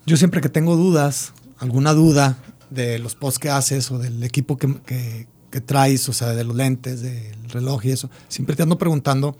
[0.06, 2.36] yo siempre que tengo dudas, alguna duda
[2.70, 6.56] de los posts que haces o del equipo que, que, traes, o sea, de los
[6.56, 9.36] lentes, del reloj y eso, siempre te ando preguntando,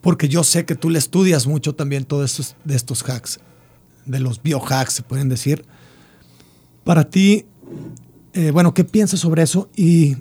[0.00, 3.38] porque yo sé que tú le estudias mucho también todos estos, de estos hacks,
[4.06, 5.64] de los biohacks, se pueden decir.
[6.84, 7.46] Para ti,
[8.32, 10.16] eh, bueno, ¿qué piensas sobre eso y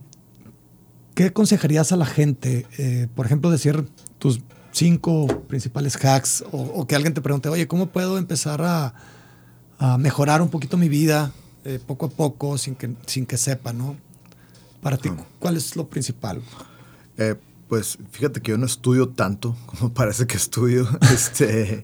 [1.16, 2.68] qué aconsejarías a la gente?
[2.78, 3.86] Eh, por ejemplo, decir
[4.20, 4.42] tus
[4.74, 8.94] cinco principales hacks o, o que alguien te pregunte, oye, ¿cómo puedo empezar a
[9.84, 11.34] a mejorar un poquito mi vida
[11.66, 13.98] eh, poco a poco sin que, sin que sepa, ¿no?
[14.82, 15.10] Para ti,
[15.40, 16.42] ¿cuál es lo principal?
[17.18, 17.36] Eh,
[17.68, 20.88] pues fíjate que yo no estudio tanto como parece que estudio.
[21.14, 21.84] este,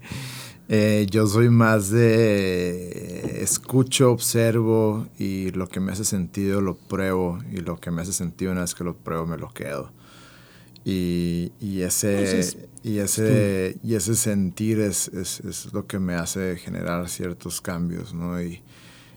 [0.70, 7.40] eh, yo soy más de escucho, observo y lo que me hace sentido lo pruebo
[7.52, 9.92] y lo que me hace sentido una vez que lo pruebo me lo quedo.
[10.86, 16.16] Y, y, ese, Entonces, y, ese, y ese sentir es, es, es, lo que me
[16.16, 18.42] hace generar ciertos cambios, ¿no?
[18.42, 18.62] Y,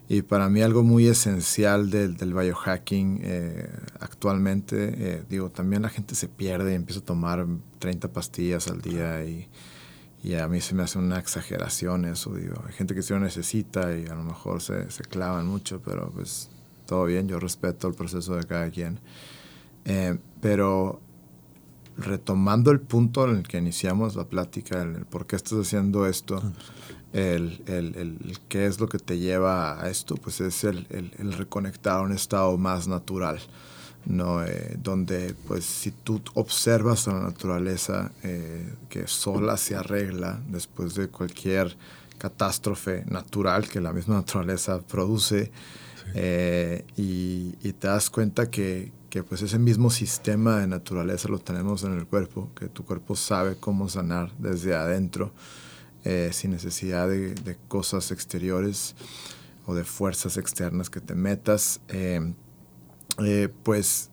[0.08, 3.70] y para mí algo muy esencial del, del biohacking eh,
[4.00, 7.46] actualmente, eh, digo, también la gente se pierde y empieza a tomar
[7.78, 9.48] 30 pastillas al día y,
[10.22, 13.20] y a mí se me hace una exageración eso, digo, hay gente que sí lo
[13.20, 16.50] necesita y a lo mejor se, se clavan mucho, pero pues
[16.86, 19.00] todo bien, yo respeto el proceso de cada quien.
[19.84, 21.00] Eh, pero
[21.96, 26.06] retomando el punto en el que iniciamos la plática, el, el por qué estás haciendo
[26.06, 26.42] esto,
[27.12, 30.86] el, el, el, qué es lo que te lleva a esto, pues es el,
[31.36, 33.38] reconectar a un estado más natural,
[34.06, 34.42] ¿no?
[34.42, 40.94] Eh, donde pues si tú observas a la naturaleza eh, que sola se arregla después
[40.94, 41.76] de cualquier
[42.18, 45.50] catástrofe natural que la misma naturaleza produce, sí.
[46.14, 51.38] eh, y, y te das cuenta que, que pues ese mismo sistema de naturaleza lo
[51.38, 55.34] tenemos en el cuerpo, que tu cuerpo sabe cómo sanar desde adentro,
[56.02, 58.94] eh, sin necesidad de, cosas exteriores
[59.66, 62.32] o de fuerzas externas que te metas, eh,
[63.18, 64.08] eh, pues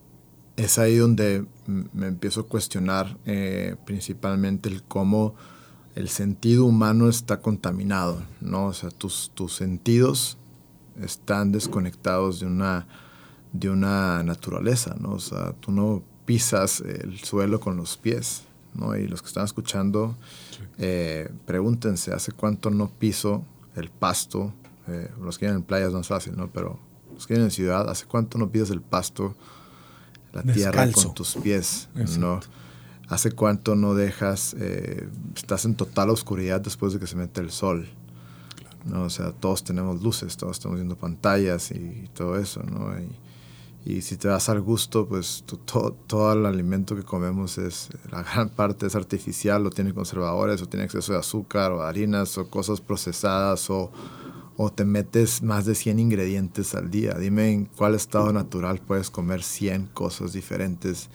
[0.58, 5.34] es ahí donde me empiezo a cuestionar eh, principalmente el cómo
[5.96, 8.66] el sentido humano está contaminado, ¿no?
[8.66, 10.38] O sea, tus, tus sentidos
[11.02, 12.86] están desconectados de una
[13.52, 15.14] de una naturaleza, ¿no?
[15.14, 18.44] O sea, tú no pisas el suelo con los pies,
[18.76, 18.96] ¿no?
[18.96, 20.16] Y los que están escuchando,
[20.52, 20.60] sí.
[20.78, 23.44] eh, pregúntense, ¿hace cuánto no piso
[23.76, 24.54] el pasto?
[24.88, 26.50] Eh, los que viven en playas no es fácil, ¿no?
[26.52, 26.80] Pero
[27.14, 29.36] los que viven en ciudad, ¿hace cuánto no pisas el pasto,
[30.34, 30.72] la Descalzo.
[30.72, 32.20] tierra con tus pies, Exacto.
[32.20, 32.40] ¿no?
[33.08, 37.50] ¿Hace cuánto no dejas, eh, estás en total oscuridad después de que se mete el
[37.50, 37.90] sol?
[38.86, 39.04] ¿no?
[39.04, 42.98] O sea, todos tenemos luces, todos estamos viendo pantallas y, y todo eso, ¿no?
[43.00, 43.10] Y,
[43.86, 48.24] y si te das al gusto, pues todo, todo, el alimento que comemos es, la
[48.24, 52.50] gran parte es artificial, o tiene conservadores, o tiene exceso de azúcar, o harinas, o
[52.50, 53.92] cosas procesadas, o,
[54.58, 57.14] o te metes más de 100 ingredientes al día.
[57.14, 61.10] Dime en cuál estado natural puedes comer 100 cosas diferentes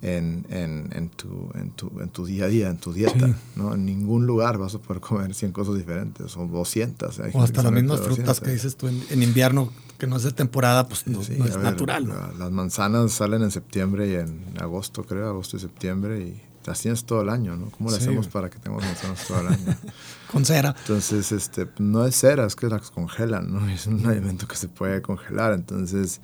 [0.00, 3.36] en, en, en, tu, en, tu, en tu día a día, en tu dieta.
[3.56, 3.74] ¿no?
[3.74, 7.20] En ningún lugar vas a poder comer 100 cosas diferentes o 200.
[7.34, 10.88] o hasta las mismas frutas que dices tú en, invierno, que no es de temporada,
[10.88, 12.06] pues no, es natural.
[12.38, 17.04] Las manzanas salen en septiembre y en agosto, creo, agosto y septiembre, y las tienes
[17.04, 17.70] todo el año, ¿no?
[17.70, 19.76] ¿Cómo le hacemos para que tengamos manzanas todo el año?
[20.32, 20.74] Con cera.
[20.78, 23.68] Entonces, este, no es cera, es que las congelan, ¿no?
[23.70, 26.20] Es un alimento que se puede congelar, entonces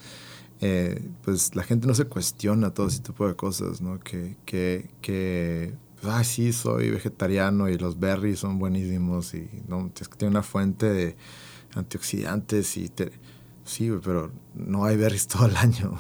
[0.61, 3.99] eh, pues la gente no se cuestiona todo ese tipo de cosas, ¿no?
[3.99, 10.09] Que, que, que pues, sí, soy vegetariano y los berries son buenísimos y no, es
[10.09, 11.17] que tiene una fuente de
[11.75, 13.13] antioxidantes y te,
[13.65, 15.99] sí, pero no hay berries todo el año,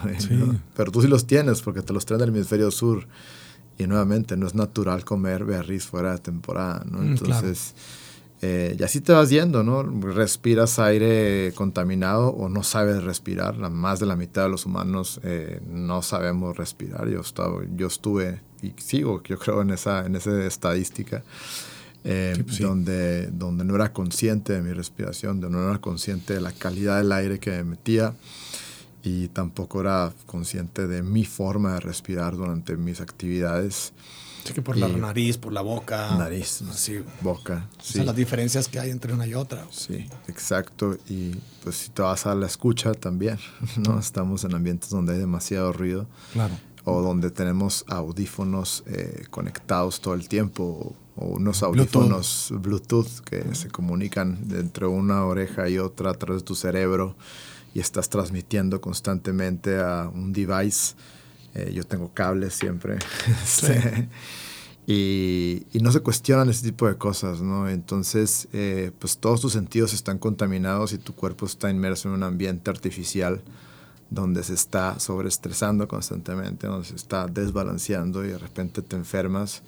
[0.76, 3.06] pero tú sí los tienes porque te los traen del hemisferio sur
[3.78, 6.98] y nuevamente no es natural comer berries fuera de temporada, ¿no?
[6.98, 7.74] Mm, Entonces...
[8.46, 9.82] Eh, y así te vas yendo, ¿no?
[9.82, 13.56] Respiras aire contaminado o no sabes respirar.
[13.56, 17.08] La, más de la mitad de los humanos eh, no sabemos respirar.
[17.08, 21.22] Yo, estaba, yo estuve y sigo, yo creo, en esa, en esa estadística.
[22.06, 26.42] Eh, pues donde, donde no era consciente de mi respiración, donde no era consciente de
[26.42, 28.14] la calidad del aire que me metía
[29.04, 33.92] y tampoco era consciente de mi forma de respirar durante mis actividades.
[34.44, 36.16] Sí, que por la nariz, por la boca.
[36.16, 37.68] Nariz, así, boca.
[37.82, 38.02] Sí.
[38.02, 39.66] las diferencias que hay entre una y otra.
[39.70, 40.98] Sí, exacto.
[41.08, 43.38] Y pues si te vas a la escucha también,
[43.76, 43.98] ¿no?
[43.98, 46.06] Estamos en ambientes donde hay demasiado ruido.
[46.32, 46.54] Claro.
[46.84, 50.94] O donde tenemos audífonos eh, conectados todo el tiempo.
[51.16, 56.46] O, unos audífonos Bluetooth, que se comunican entre una oreja y otra a través de
[56.46, 57.14] tu cerebro.
[57.74, 60.94] Y estás transmitiendo constantemente a un device
[61.54, 62.98] eh, yo tengo cables siempre.
[63.42, 64.08] Este,
[64.86, 67.70] y, y, no se cuestionan ese tipo de cosas, ¿no?
[67.70, 72.22] Entonces, eh, pues todos tus sentidos están contaminados y tu cuerpo está inmerso en un
[72.22, 73.40] ambiente artificial
[74.10, 79.62] donde se está sobreestresando constantemente, donde se está desbalanceando y de repente te enfermas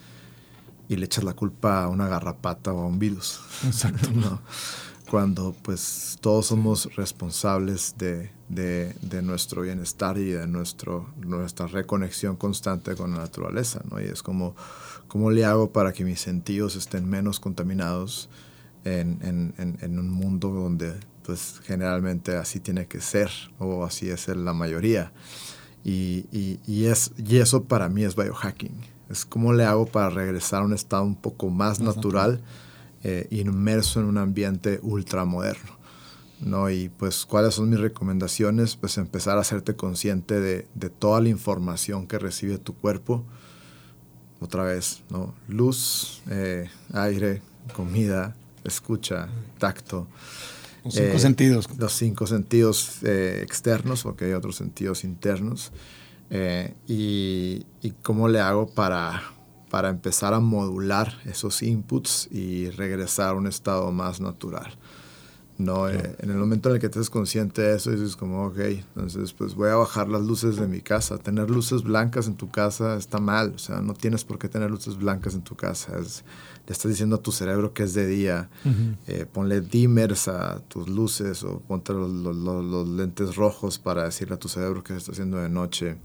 [0.88, 3.40] y le echas la culpa a una garrapata o a un virus.
[3.64, 4.10] Exacto.
[4.14, 4.40] ¿no?
[5.06, 12.94] cuando pues todos somos responsables de, de, nuestro bienestar y de nuestro, nuestra reconexión constante
[12.96, 14.00] con la naturaleza, ¿no?
[14.00, 14.54] Y es como,
[15.08, 18.28] ¿cómo le hago para que mis sentidos estén menos contaminados
[18.84, 20.94] en, en, en, un mundo donde
[21.24, 25.12] pues generalmente así tiene que ser o así es la mayoría?
[25.84, 28.95] Y, y, y, es, y eso para mí es biohacking.
[29.10, 32.40] Es cómo le hago para regresar a un estado un poco más, natural
[33.04, 35.76] eh, inmerso en un ambiente ultramoderno.
[36.40, 36.70] ¿no?
[36.70, 38.76] Y pues, ¿cuáles son mis recomendaciones?
[38.76, 43.24] Pues empezar a hacerte consciente de, de toda la información que recibe tu cuerpo.
[44.40, 45.34] Otra vez, ¿no?
[45.48, 47.42] Luz, eh, aire,
[47.74, 50.06] comida, escucha, tacto.
[50.84, 51.68] Los cinco eh, sentidos.
[51.78, 55.72] Los cinco sentidos externos, porque hay otros sentidos internos.
[56.30, 59.22] Y, y, cómo le hago para,
[59.70, 64.76] para empezar a modular esos inputs y regresar a un estado más natural.
[65.58, 68.58] No, eh, en el momento en el que te consciente de eso, dices como, ok,
[68.58, 71.16] entonces pues voy a bajar las luces de mi casa.
[71.16, 74.70] Tener luces blancas en tu casa está mal, o sea, no tienes por qué tener
[74.70, 75.92] luces blancas en tu casa.
[75.96, 78.50] le estás diciendo a tu cerebro que es de día.
[79.06, 84.38] Eh, ponle dimmers a tus luces o ponte los, los, lentes rojos para decirle a
[84.38, 85.96] tu cerebro que se está haciendo de noche.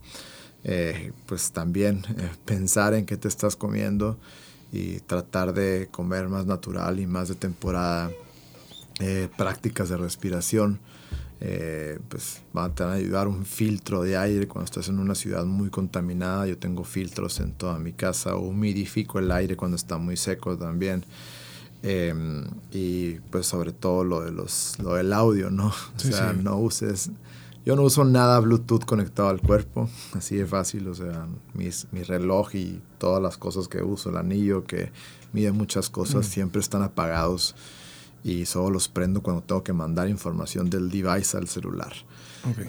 [0.64, 4.18] Eh, pues también eh, pensar en qué te estás comiendo
[4.72, 8.12] y tratar de comer más natural y más de temporada.
[9.00, 10.80] Eh, prácticas de respiración,
[12.10, 16.46] pues van a ayudar un filtro de aire cuando estás en una ciudad muy contaminada.
[16.46, 21.04] Yo tengo filtros en toda mi casa, humidifico el aire cuando está muy seco también.
[21.82, 25.68] Em, y pues sobre todo lo, de los, lo del audio, ¿no?
[25.96, 27.10] o sea, no uses
[27.66, 32.02] yo no uso nada Bluetooth conectado al cuerpo, así de fácil, o sea, mis, mi
[32.04, 34.92] reloj y todas las cosas que uso, el anillo que
[35.32, 36.30] mide muchas cosas, mm.
[36.30, 37.56] siempre están apagados
[38.24, 41.94] y solo los prendo cuando tengo que mandar información del device al celular.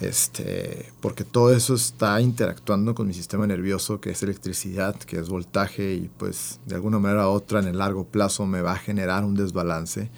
[0.02, 5.28] Este, porque todo eso está interactuando con mi sistema nervioso, que es electricidad, que es
[5.28, 8.78] voltaje, y pues de alguna manera u otra en el largo plazo me va a
[8.78, 10.10] generar un desbalance.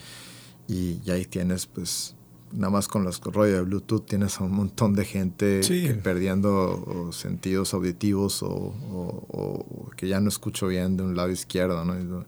[0.67, 2.14] Y, y ahí tienes pues
[2.55, 5.61] nada más con los rollos de Bluetooth tienes a un montón de gente
[6.03, 12.25] perdiendo sentidos auditivos o, que ya no escucho bien de un lado izquierdo, ¿no?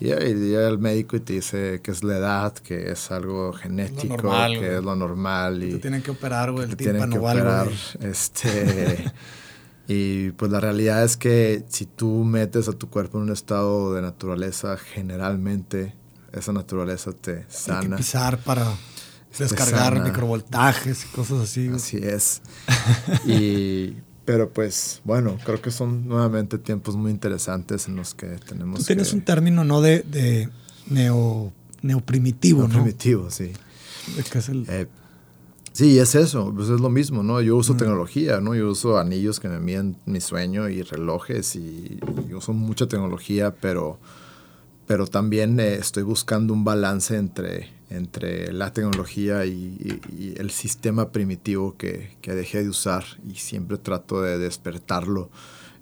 [0.00, 4.16] Y, llega el médico y te dice que es la edad, que es algo genético,
[4.48, 5.62] que es lo normal.
[5.62, 7.68] Y te tienen que operar, güey, el tienen que operar,
[8.00, 9.12] este...
[9.88, 13.94] Y pues la realidad es que si tú metes a tu cuerpo en un estado
[13.94, 15.94] de naturaleza, generalmente
[16.32, 17.96] esa naturaleza te sana.
[17.96, 18.66] Hay que para
[19.38, 21.68] Descargar microvoltajes y cosas así.
[21.68, 22.42] Así es.
[23.26, 28.80] y pero pues bueno, creo que son nuevamente tiempos muy interesantes en los que tenemos...
[28.80, 29.80] Tú tienes un término, ¿no?
[29.80, 30.48] De, de
[30.90, 32.68] neo, neoprimitivo, ¿no?
[32.68, 33.52] Neoprimitivo, sí.
[34.34, 34.66] Es el...
[34.68, 34.86] Eh,
[35.70, 37.40] sí, es eso, pues es lo mismo, ¿no?
[37.40, 38.56] Yo uso tecnología, ¿no?
[38.56, 43.54] Yo uso anillos que me miden mi sueño y relojes y, y uso mucha tecnología,
[43.54, 44.00] pero,
[44.86, 51.10] pero también eh, estoy buscando un balance entre, entre la tecnología y, y, el sistema
[51.10, 55.30] primitivo que, que, dejé de usar y siempre trato de despertarlo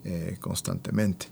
[0.04, 1.26] eh, constantemente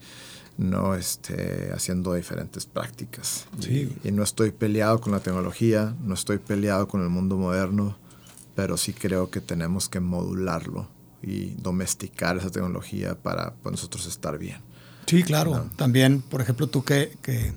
[0.58, 3.46] no este, haciendo diferentes prácticas.
[3.58, 3.90] Sí.
[4.04, 7.96] Y, y, no estoy peleado con la tecnología, no estoy peleado con el mundo moderno,
[8.54, 10.88] pero sí creo que tenemos que modularlo
[11.22, 14.60] y domesticar esa tecnología para pues, nosotros estar bien.
[15.06, 15.54] Sí, claro.
[15.54, 15.70] ¿no?
[15.76, 17.52] También, por ejemplo, tú que, que,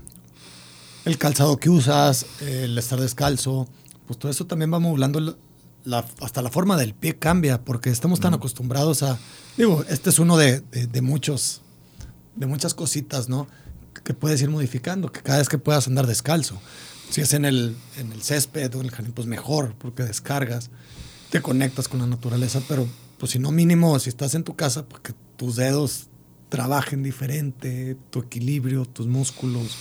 [1.05, 3.67] el calzado que usas, el estar descalzo,
[4.07, 5.37] pues todo eso también va modulando
[5.83, 8.35] la, hasta la forma del pie cambia, porque estamos tan mm.
[8.35, 9.19] acostumbrados a,
[9.57, 11.61] digo, este es uno de, de, de muchos
[12.35, 13.47] de muchas cositas, ¿no?
[14.03, 16.59] Que puedes ir modificando, que cada vez que puedas andar descalzo.
[17.09, 20.69] Si es en el, en el césped o en el jardín, pues mejor, porque descargas,
[21.29, 22.87] te conectas con la naturaleza, pero
[23.17, 26.07] pues si no mínimo, si estás en tu casa, porque tus dedos
[26.56, 29.76] trabajen diferente, tu equilibrio, tus músculos,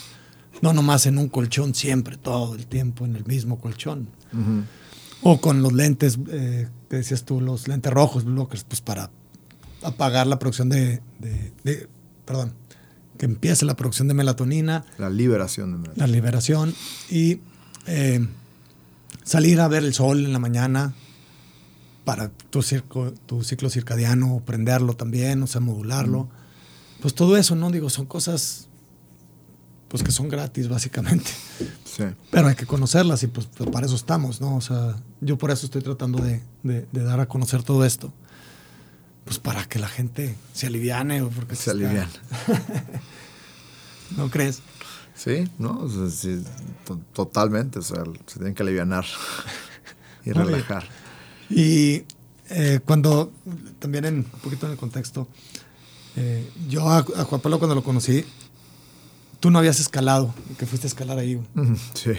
[0.60, 4.08] no nomás en un colchón siempre, todo el tiempo en el mismo colchón.
[4.32, 4.64] Uh -huh.
[5.22, 9.08] O con los lentes, eh, que decías tú, los lentes rojos, blockers, pues para
[9.84, 11.88] apagar la producción de, de, de
[12.24, 12.52] perdón,
[13.18, 14.84] que empiece la producción de melatonina.
[14.98, 16.06] La liberación de melatonina.
[16.08, 16.74] La liberación
[17.08, 17.38] y
[17.86, 18.26] eh,
[19.22, 20.92] salir a ver el sol en la mañana
[22.04, 26.28] para tu, circo, tu ciclo circadiano, prenderlo también, o sea, modularlo.
[27.04, 27.70] Pues todo eso, ¿no?
[27.70, 28.66] Digo, son cosas
[29.88, 31.30] pues que son gratis básicamente.
[31.84, 32.04] Sí.
[32.30, 34.56] Pero hay que conocerlas y pues, pues, para eso estamos, ¿no?
[34.56, 38.10] O sea, yo por eso estoy tratando de, de, de dar a conocer todo esto
[39.26, 42.08] pues para que la gente se aliviane o porque se, se aliviane.
[44.16, 44.62] ¿No crees?
[45.14, 46.42] Sí, no, o sea, sí,
[46.86, 49.04] to totalmente, o sea, se tienen que alivianar
[50.24, 50.88] y relajar.
[51.50, 52.04] Y
[52.48, 53.30] eh, cuando,
[53.78, 55.28] también en un poquito en el contexto,
[56.16, 58.24] eh, yo a, a, Juan Pablo cuando lo conocí,
[59.40, 61.40] tú no habías escalado, que fuiste a escalar ahí.
[61.94, 62.12] Sí.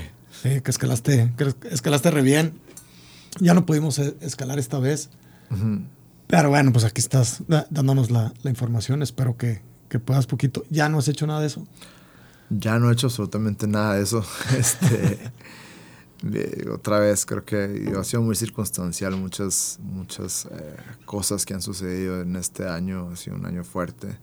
[0.44, 2.54] Sí, que escalaste, que escalaste re bien.
[3.40, 5.10] Ya no pudimos eh, escalar esta vez.
[5.50, 5.86] Uh -huh.
[6.28, 9.02] Pero bueno, pues aquí estás dándonos la, la información.
[9.02, 10.66] Espero que, que, puedas poquito.
[10.70, 11.66] ¿Ya no has hecho nada de eso?
[12.50, 14.24] Ya no he hecho absolutamente nada de eso.
[14.58, 15.20] Este,
[16.72, 22.22] otra vez, creo que ha sido muy circunstancial muchas, muchas eh, cosas que han sucedido
[22.22, 23.10] en este año.
[23.12, 24.18] Ha sido un año fuerte.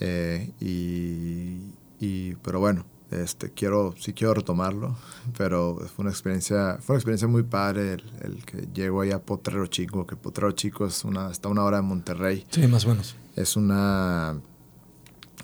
[0.00, 4.96] Eh, y, y, pero bueno, este, quiero, sí quiero retomarlo,
[5.36, 9.20] pero fue una experiencia, fue una experiencia muy padre el, el, que llego ahí a
[9.20, 12.46] Potrero Chico, que Potrero Chico es una, está a una hora de Monterrey.
[12.50, 13.16] Sí, más o menos.
[13.34, 14.38] Es una,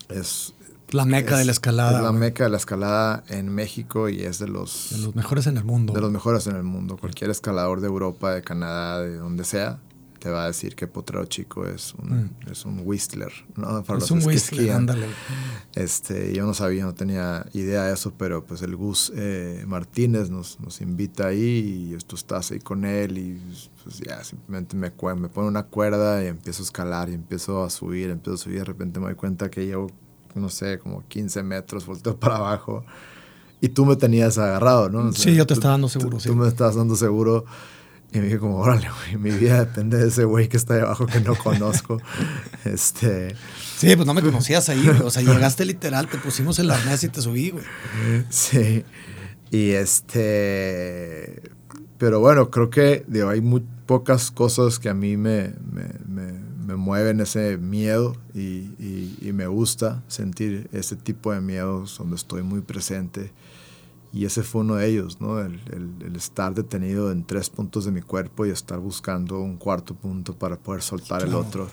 [0.08, 0.54] es...
[0.92, 1.98] La meca es, de la escalada.
[1.98, 4.90] Es la meca de la escalada en México y es de los...
[4.90, 5.92] De los mejores en el mundo.
[5.92, 6.96] De los mejores en el mundo.
[6.96, 9.80] Cualquier escalador de Europa, de Canadá, de donde sea,
[10.22, 12.50] te va a decir que Potrero Chico es un, mm.
[12.52, 13.82] es un Whistler, ¿no?
[13.82, 15.08] Para es los un Whistler, ándale.
[15.74, 20.30] Este, yo no sabía, no tenía idea de eso, pero pues el Gus eh, Martínez
[20.30, 23.40] nos, nos invita ahí y tú estás ahí con él y
[23.82, 27.70] pues ya simplemente me, me pone una cuerda y empiezo a escalar y empiezo a
[27.70, 29.90] subir, empiezo a subir, de repente me doy cuenta que llevo,
[30.34, 32.84] no sé, como 15 metros, volteo para abajo
[33.62, 35.08] y tú me tenías agarrado, ¿no?
[35.08, 36.28] O sea, sí, yo te estaba dando seguro, tú, sí.
[36.28, 37.44] Tú me estabas dando seguro
[38.12, 40.80] y me dije como, órale, güey, mi vida depende de ese güey que está ahí
[40.80, 41.98] abajo que no conozco.
[42.64, 43.36] este...
[43.76, 45.00] Sí, pues no me conocías ahí, güey.
[45.00, 47.64] O sea, llegaste literal, te pusimos el arnés y te subí, güey.
[48.28, 48.84] Sí.
[49.52, 51.40] Y este...
[51.98, 56.32] Pero bueno, creo que digo, hay muy pocas cosas que a mí me, me, me,
[56.64, 58.40] me mueven ese miedo y,
[58.78, 63.32] y, y, me gusta sentir ese tipo de miedos donde estoy muy presente.
[64.12, 65.40] Y ese fue uno de ellos, ¿no?
[65.40, 69.56] El, el, el, estar detenido en tres puntos de mi cuerpo y estar buscando un
[69.56, 71.68] cuarto punto para poder soltar el otro.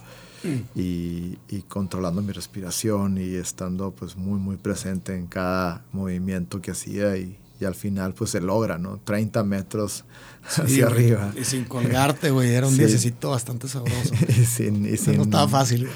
[0.74, 6.72] Y, y, controlando mi respiración y estando pues muy, muy presente en cada movimiento que
[6.72, 9.00] hacía y, y al final pues se logra, ¿no?
[9.04, 10.06] 30 metros
[10.48, 11.34] sí, hacia arriba.
[11.40, 12.80] Y sin colgarte, güey, era un sí.
[12.80, 14.14] diececito bastante sabroso.
[14.30, 15.90] y sin, y sin, no estaba fácil.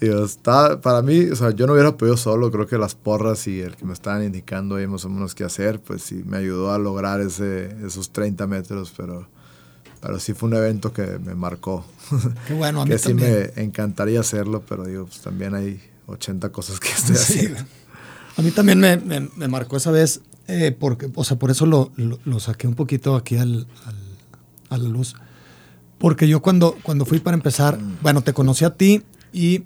[0.00, 3.48] Digo, está, para mí, o sea, yo no hubiera podido solo, creo que las porras
[3.48, 6.36] y el que me estaban indicando ahí más o menos qué hacer, pues sí, me
[6.36, 9.28] ayudó a lograr ese, esos 30 metros, pero,
[10.00, 11.84] pero sí fue un evento que me marcó.
[12.46, 13.46] Qué bueno, a mí que también.
[13.46, 17.38] sí me encantaría hacerlo, pero digo, pues también hay 80 cosas que estoy sí.
[17.38, 17.60] haciendo.
[18.36, 21.66] A mí también me, me, me marcó esa vez, eh, porque, o sea, por eso
[21.66, 23.96] lo, lo, lo, saqué un poquito aquí al, al,
[24.70, 25.14] a la luz,
[25.98, 29.64] Porque yo cuando, cuando fui para empezar, bueno, te conocí a ti y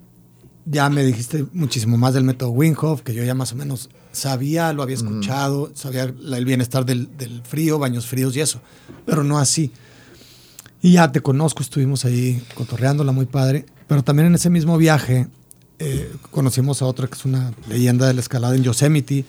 [0.65, 4.73] ya me dijiste muchísimo más del método Winghoff, que yo ya más o menos sabía,
[4.73, 7.09] lo había escuchado, sabía el bienestar del,
[7.45, 8.61] frío, baños fríos y eso,
[9.07, 9.73] pero no así.
[10.81, 15.29] Y ya te conozco, estuvimos ahí cotorreándola muy padre, pero también en ese mismo viaje
[15.79, 19.25] eh, conocimos a otra que es una leyenda de la escalada en Yosemite,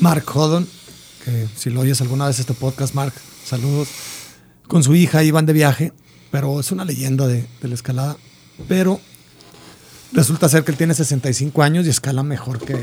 [0.00, 0.68] Mark Hodon,
[1.24, 3.12] que si lo oyes alguna vez este podcast, Mark,
[3.44, 3.88] saludos.
[4.68, 5.92] Con su hija iban de viaje,
[6.30, 8.16] pero es una leyenda de, la escalada.
[8.68, 9.00] Pero
[10.12, 12.76] resulta ser que él tiene 65 años y escala mejor que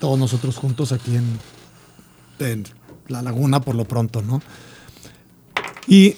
[0.00, 1.38] todos nosotros juntos aquí en,
[2.40, 2.64] en
[3.08, 4.42] la laguna por lo pronto, ¿no?
[5.86, 6.16] Y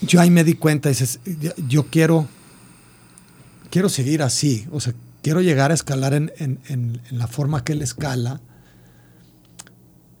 [0.00, 1.20] yo ahí me di cuenta, dices,
[1.68, 2.28] yo quiero
[3.70, 8.40] quiero seguir así, o sea, quiero llegar a escalar en, la forma que él escala,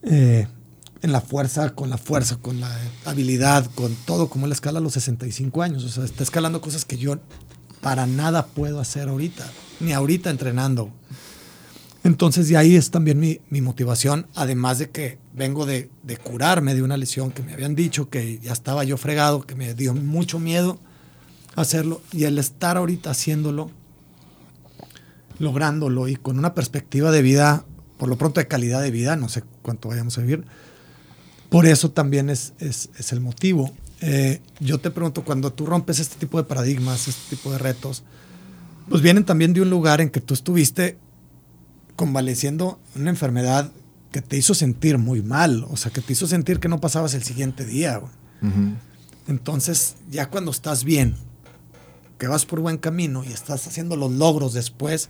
[0.02, 0.46] eh,
[1.02, 4.82] en la fuerza, con la fuerza, con la habilidad, con todo, como él escala a
[4.82, 7.18] los 65 años, o sea, está escalando cosas que yo
[7.80, 9.48] para nada puedo hacer ahorita,
[9.80, 10.90] ni ahorita entrenando.
[12.04, 16.82] Entonces de ahí es también mi, motivación, además de que vengo de, de, curarme de
[16.82, 20.38] una lesión que me habían dicho que ya estaba yo fregado, que me dio mucho
[20.38, 20.78] miedo
[21.60, 23.70] hacerlo y el estar ahorita haciéndolo,
[25.38, 27.64] lográndolo y con una perspectiva de vida,
[27.98, 30.44] por lo pronto de calidad de vida, no sé cuánto vayamos a vivir,
[31.50, 33.72] por eso también es, es, el motivo.
[34.00, 38.04] Eh, yo te pregunto, cuando tú rompes este tipo de paradigmas, este tipo de retos,
[38.88, 40.98] pues vienen también de un lugar en que tú estuviste
[41.96, 43.72] convaleciendo una enfermedad
[44.12, 47.14] que te hizo sentir muy mal, o sea, que te hizo sentir que no pasabas
[47.14, 48.00] el siguiente día.
[49.26, 51.16] Entonces, ya cuando estás bien,
[52.18, 55.08] que vas por buen camino y estás haciendo los logros después,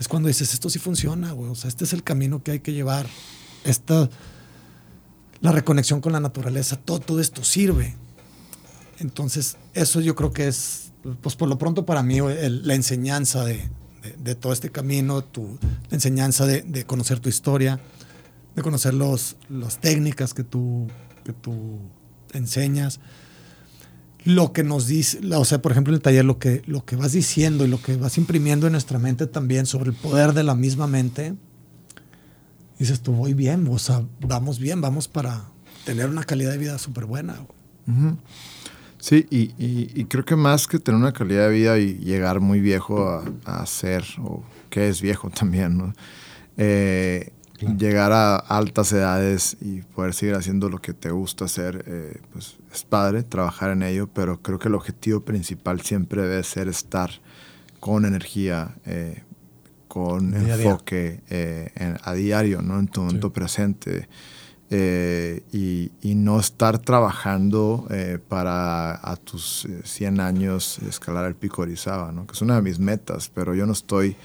[0.00, 1.50] es cuando dices, esto sí funciona, güey.
[1.50, 3.06] O sea, este es el camino que hay que llevar.
[3.64, 4.08] Esta,
[5.42, 7.94] la reconexión con la naturaleza, todo, todo esto sirve.
[8.98, 13.68] Entonces, eso yo creo que es, pues por lo pronto para mí, la enseñanza de,
[14.36, 15.58] todo este camino, tu,
[15.90, 17.78] la enseñanza de, conocer tu historia,
[18.56, 20.88] de conocer los, las técnicas que tú,
[21.24, 21.78] que tú
[22.32, 23.00] enseñas
[24.24, 26.96] lo que nos dice, o sea, por ejemplo, en el taller, lo que, lo que
[26.96, 30.42] vas diciendo y lo que vas imprimiendo en nuestra mente también sobre el poder de
[30.42, 31.34] la misma mente,
[32.78, 35.44] dices tú, voy bien, o sea, vamos bien, vamos para
[35.84, 37.36] tener una calidad de vida súper buena.
[38.98, 43.08] Sí, y, creo que más que tener una calidad de vida y llegar muy viejo
[43.08, 45.94] a, a ser, o que es viejo también, ¿no?
[46.56, 47.32] Eh,
[47.66, 52.56] llegar a altas edades y poder seguir haciendo lo que te gusta hacer, eh, pues
[52.72, 57.10] es padre trabajar en ello, pero creo que el objetivo principal siempre debe ser estar
[57.78, 59.22] con energía, eh,
[59.88, 62.78] con enfoque eh, a diario, ¿no?
[62.78, 64.08] en tu momento presente.
[64.72, 67.88] Y, y, no estar trabajando
[68.28, 72.24] para a tus 100 años escalar el pico Orizaba, ¿no?
[72.24, 74.16] que es una de mis metas, pero yo no estoy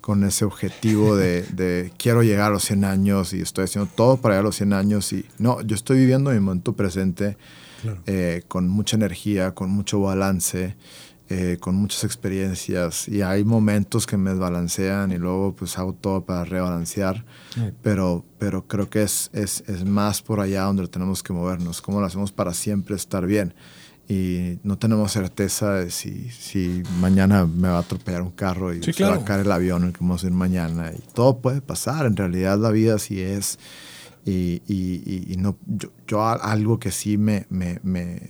[0.00, 4.34] con ese objetivo de, quiero llegar a los 100 años y estoy haciendo todo para
[4.34, 5.12] llegar a los 100 años.
[5.12, 7.36] Y no, yo estoy viviendo mi momento presente
[8.06, 10.76] eh, con mucha energía, con mucho balance,
[11.28, 13.08] eh, con muchas experiencias.
[13.08, 17.24] Y hay momentos que me desbalancean y luego pues hago todo para rebalancear.
[17.82, 21.80] Pero, pero creo que es, es, es más por allá donde tenemos que movernos.
[21.82, 23.54] ¿Cómo lo hacemos para siempre estar bien?
[24.10, 28.82] Y no tenemos certeza de si, si mañana me va a atropellar un carro y
[28.82, 30.90] se va a caer el avión en el que vamos a ir mañana.
[30.90, 33.60] Y todo puede pasar, en realidad la vida así es.
[34.26, 38.20] Y, y, y no, yo, yo, algo que sí me, me, me,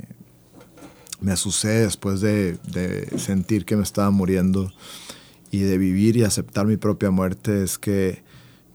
[1.22, 4.70] me sucede después de, de, sentir que me estaba muriendo
[5.50, 8.22] y de vivir y aceptar mi propia muerte es que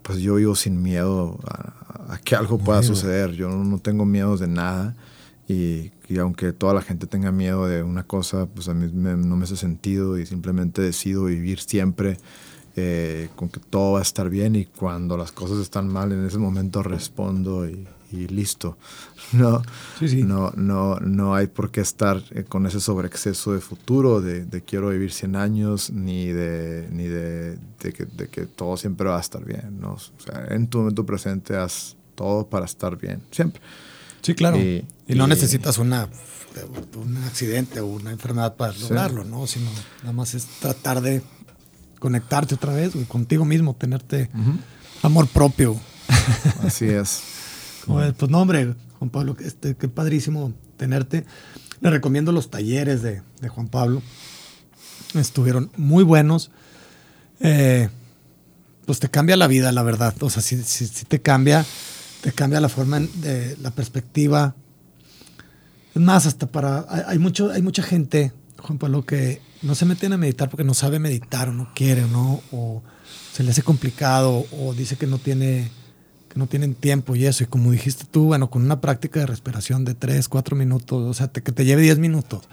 [0.02, 3.34] pues yo vivo sin miedo a, que algo pueda suceder.
[3.34, 4.96] Yo no, no tengo miedo de nada
[5.48, 9.44] y, aunque toda la gente tenga miedo de una cosa, pues a mí no me
[9.44, 12.18] hace sentido y simplemente decido vivir siempre
[12.78, 16.26] eh, con que todo va a estar bien y cuando las cosas están mal, en
[16.26, 18.78] ese momento respondo y, listo.
[19.34, 19.62] No,
[20.26, 24.90] no, no, no hay por qué estar eh, con ese sobreexceso de futuro, de, quiero
[24.90, 29.44] vivir 100 años, ni de, ni de, que, de, que, todo siempre va a estar
[29.44, 29.80] bien.
[29.80, 29.94] ¿no?
[29.94, 33.62] O sea, en tu momento presente haz todo para estar bien, siempre.
[34.26, 34.58] Sí, claro.
[34.58, 36.10] Y, no necesitas una,
[36.96, 39.46] un accidente o una enfermedad para lograrlo, ¿no?
[39.46, 39.70] Sino
[40.02, 41.22] nada más es tratar de
[42.00, 44.32] conectarte otra vez contigo mismo, tenerte
[45.04, 45.80] amor propio.
[46.64, 47.22] Así es.
[47.86, 51.24] pues no, hombre, Juan Pablo, este, qué padrísimo tenerte.
[51.82, 54.02] Le recomiendo los talleres de, Juan Pablo.
[55.14, 56.50] Estuvieron muy buenos.
[57.42, 57.90] Eh,
[58.88, 60.16] pues te cambia la vida, la verdad.
[60.22, 60.58] O sea, si
[61.06, 61.64] te cambia
[62.26, 64.56] te cambia la forma de la perspectiva.
[65.94, 66.84] Es más, hasta para.
[67.08, 70.74] Hay, mucho, hay mucha gente, Juan Pablo, que no se meten a meditar porque no
[70.74, 72.42] sabe meditar o no quiere, ¿no?
[72.52, 72.82] O
[73.32, 75.70] se le hace complicado o dice que no tiene
[76.28, 77.44] que no tienen tiempo y eso.
[77.44, 81.14] Y como dijiste tú, bueno, con una práctica de respiración de 3, 4 minutos, o
[81.14, 82.46] sea, que te lleve 10 minutos,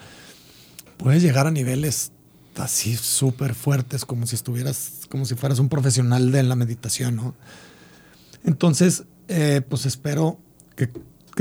[0.99, 2.13] puedes llegar a niveles
[2.57, 7.35] así súper fuertes, como si estuvieras, como si fueras un profesional de la meditación, ¿no?
[8.45, 10.39] Entonces, eh, pues espero
[10.77, 10.89] que,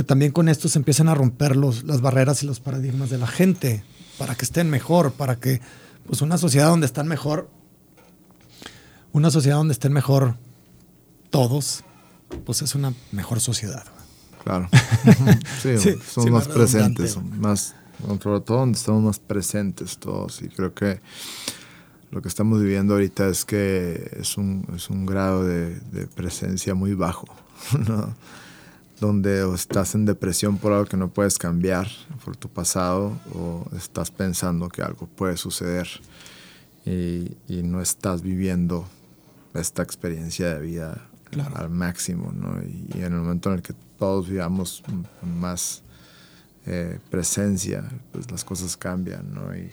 [0.04, 3.28] también con esto se empiecen a romper los, las barreras y los paradigmas de la
[3.28, 3.84] gente,
[4.18, 5.62] para que estén mejor, para que,
[6.08, 7.50] pues una sociedad donde están mejor,
[9.12, 10.38] una sociedad donde estén mejor
[11.30, 11.84] todos,
[12.46, 13.84] pues es una mejor sociedad.
[14.44, 14.70] Claro.
[15.62, 15.78] Sí,
[16.10, 17.76] somos más presentes, más,
[18.22, 20.42] sobre todo donde estamos más presentes todos.
[20.42, 21.00] Y creo que
[22.10, 26.74] lo que estamos viviendo ahorita es que es un, es un grado de, de presencia
[26.74, 27.28] muy bajo,
[27.88, 28.14] ¿no?
[29.00, 31.88] donde estás en depresión por algo que no puedes cambiar,
[32.24, 35.88] por tu pasado, o estás pensando que algo puede suceder
[36.86, 38.88] y, y no estás viviendo
[39.56, 41.02] esta experiencia de vida
[41.56, 42.62] al máximo, ¿no?
[42.62, 44.84] Y, en el momento en el que todos vivamos
[45.40, 45.84] más
[46.66, 49.56] eh, presencia, pues las cosas cambian, ¿no?
[49.56, 49.72] Y,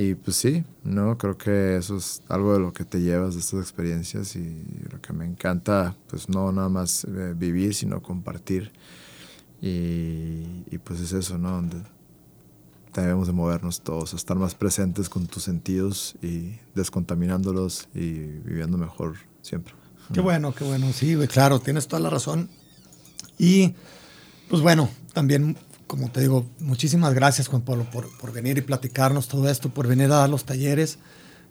[0.00, 1.18] y pues sí, ¿no?
[1.18, 5.00] Creo que eso es algo de lo que te llevas de estas experiencias y lo
[5.00, 8.70] que me encanta, pues no nada más eh, vivir, sino compartir.
[9.60, 11.50] Y, pues es eso, ¿no?
[11.50, 11.82] Donde
[12.94, 19.16] debemos de movernos todos, estar más presentes con tus sentidos y descontaminándolos y viviendo mejor
[19.42, 19.74] siempre.
[20.14, 22.48] Qué bueno, qué bueno, sí, claro, tienes toda la razón.
[23.36, 23.74] Y
[24.48, 25.56] pues bueno, también
[25.88, 29.88] como te digo, muchísimas gracias Juan Pablo por, por venir y platicarnos todo esto, por
[29.88, 30.98] venir a dar los talleres.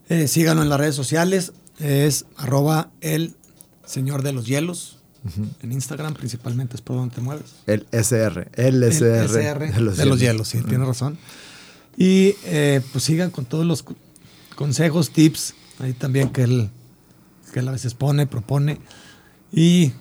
[0.09, 3.35] Eh, síganlo en las redes sociales, es arroba el
[3.85, 4.99] señor de los hielos.
[5.61, 7.55] En Instagram principalmente es por donde te mueves.
[7.65, 10.47] El SR, el SR, de, los, hielos.
[10.47, 11.17] sí, tiene razón.
[11.97, 13.83] Y eh, pues sigan con todos los
[14.55, 16.69] consejos, tips, ahí también que él,
[17.51, 18.79] que él a veces pone, propone.
[19.51, 19.91] Y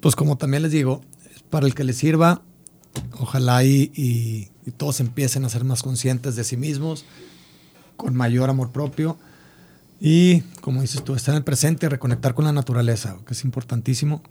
[0.00, 1.02] pues como también les digo,
[1.50, 2.40] para el que les sirva,
[3.18, 7.04] Ojalá y, todos empiecen a ser más conscientes de sí mismos,
[7.96, 9.16] con mayor amor propio
[10.00, 13.44] y, como dices tú, estar en el presente y reconectar con la naturaleza, que es
[13.44, 14.22] importantísimo.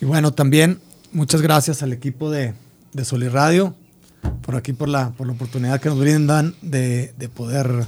[0.00, 0.80] Y bueno, también
[1.12, 2.54] muchas gracias al equipo de,
[2.92, 3.74] de Sol Radio
[4.42, 7.86] por aquí, por la, por la oportunidad que nos brindan de, de poder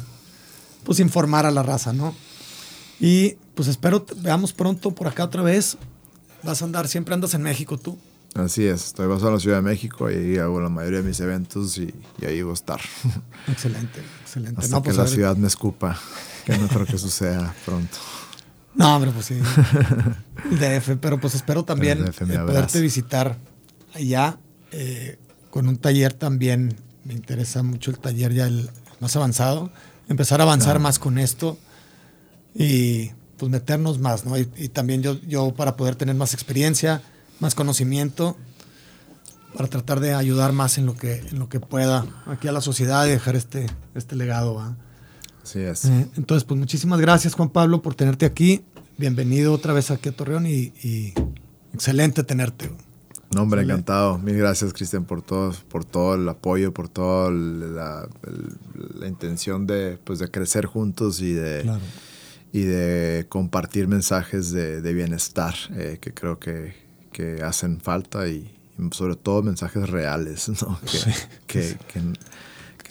[0.84, 2.14] pues, informar a la raza, ¿no?
[3.00, 5.76] Y pues espero veamos pronto por acá otra vez.
[6.42, 7.98] Vas a andar, siempre andas en México tú.
[8.34, 11.08] Así es, estoy basado en la Ciudad de México y ahí hago la mayoría de
[11.08, 11.92] mis eventos y,
[12.26, 12.80] ahí voy a estar.
[13.48, 14.60] Excelente, excelente.
[14.60, 15.98] Hasta que pues, la ciudad me escupa,
[16.46, 17.98] que no creo que suceda pronto.
[18.74, 19.34] No, hombre, pues sí.
[20.50, 22.10] DF, pero pues espero también
[22.46, 23.36] poderte visitar
[23.92, 24.38] allá
[24.70, 25.18] eh,
[25.50, 26.74] con un taller también.
[27.04, 29.70] Me interesa mucho el taller ya el más avanzado.
[30.08, 31.58] Empezar a avanzar más con esto
[32.54, 34.38] y pues meternos más, ¿no?
[34.38, 37.02] Y, y también yo, yo para poder tener más experiencia
[37.42, 38.36] más conocimiento
[39.54, 42.62] para tratar de ayudar más en lo que, en lo que pueda aquí a la
[42.62, 44.58] sociedad y dejar este, este legado.
[45.42, 45.84] Así es.
[45.84, 48.64] Eh, entonces, pues muchísimas gracias Juan Pablo por tenerte aquí.
[48.96, 50.72] Bienvenido otra vez aquí a Torreón y,
[51.74, 52.70] excelente tenerte.
[53.34, 54.18] No, hombre, encantado.
[54.18, 58.08] Mil gracias, Cristian, por todo, por todo el apoyo, por toda la,
[59.06, 61.68] intención de, pues, de crecer juntos y de,
[62.52, 66.74] y de compartir mensajes de, bienestar, eh, que creo que,
[67.12, 68.54] que hacen falta y,
[68.92, 70.78] sobre todo mensajes reales, ¿no?
[71.46, 72.00] Que, que,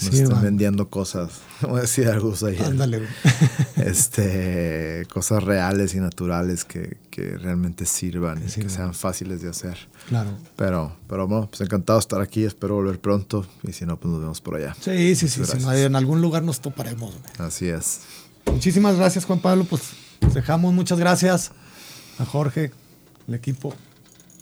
[0.05, 1.29] nos están vendiendo cosas,
[1.61, 2.63] como decía Argus ayer.
[2.63, 3.07] Ándale.
[3.75, 9.77] este, cosas reales y naturales que, que realmente sirvan y que sean fáciles de hacer.
[10.09, 10.31] Claro.
[10.55, 14.11] Pero, pero bueno, pues encantado de estar aquí, espero volver pronto y si no, pues
[14.11, 14.75] nos vemos por allá.
[14.79, 17.13] Sí, sí, sí, en algún lugar nos toparemos.
[17.37, 18.01] Así es.
[18.45, 19.65] Muchísimas gracias, Juan Pablo.
[19.65, 19.83] Pues
[20.33, 21.51] dejamos muchas gracias
[22.17, 22.71] a Jorge,
[23.27, 23.75] el equipo.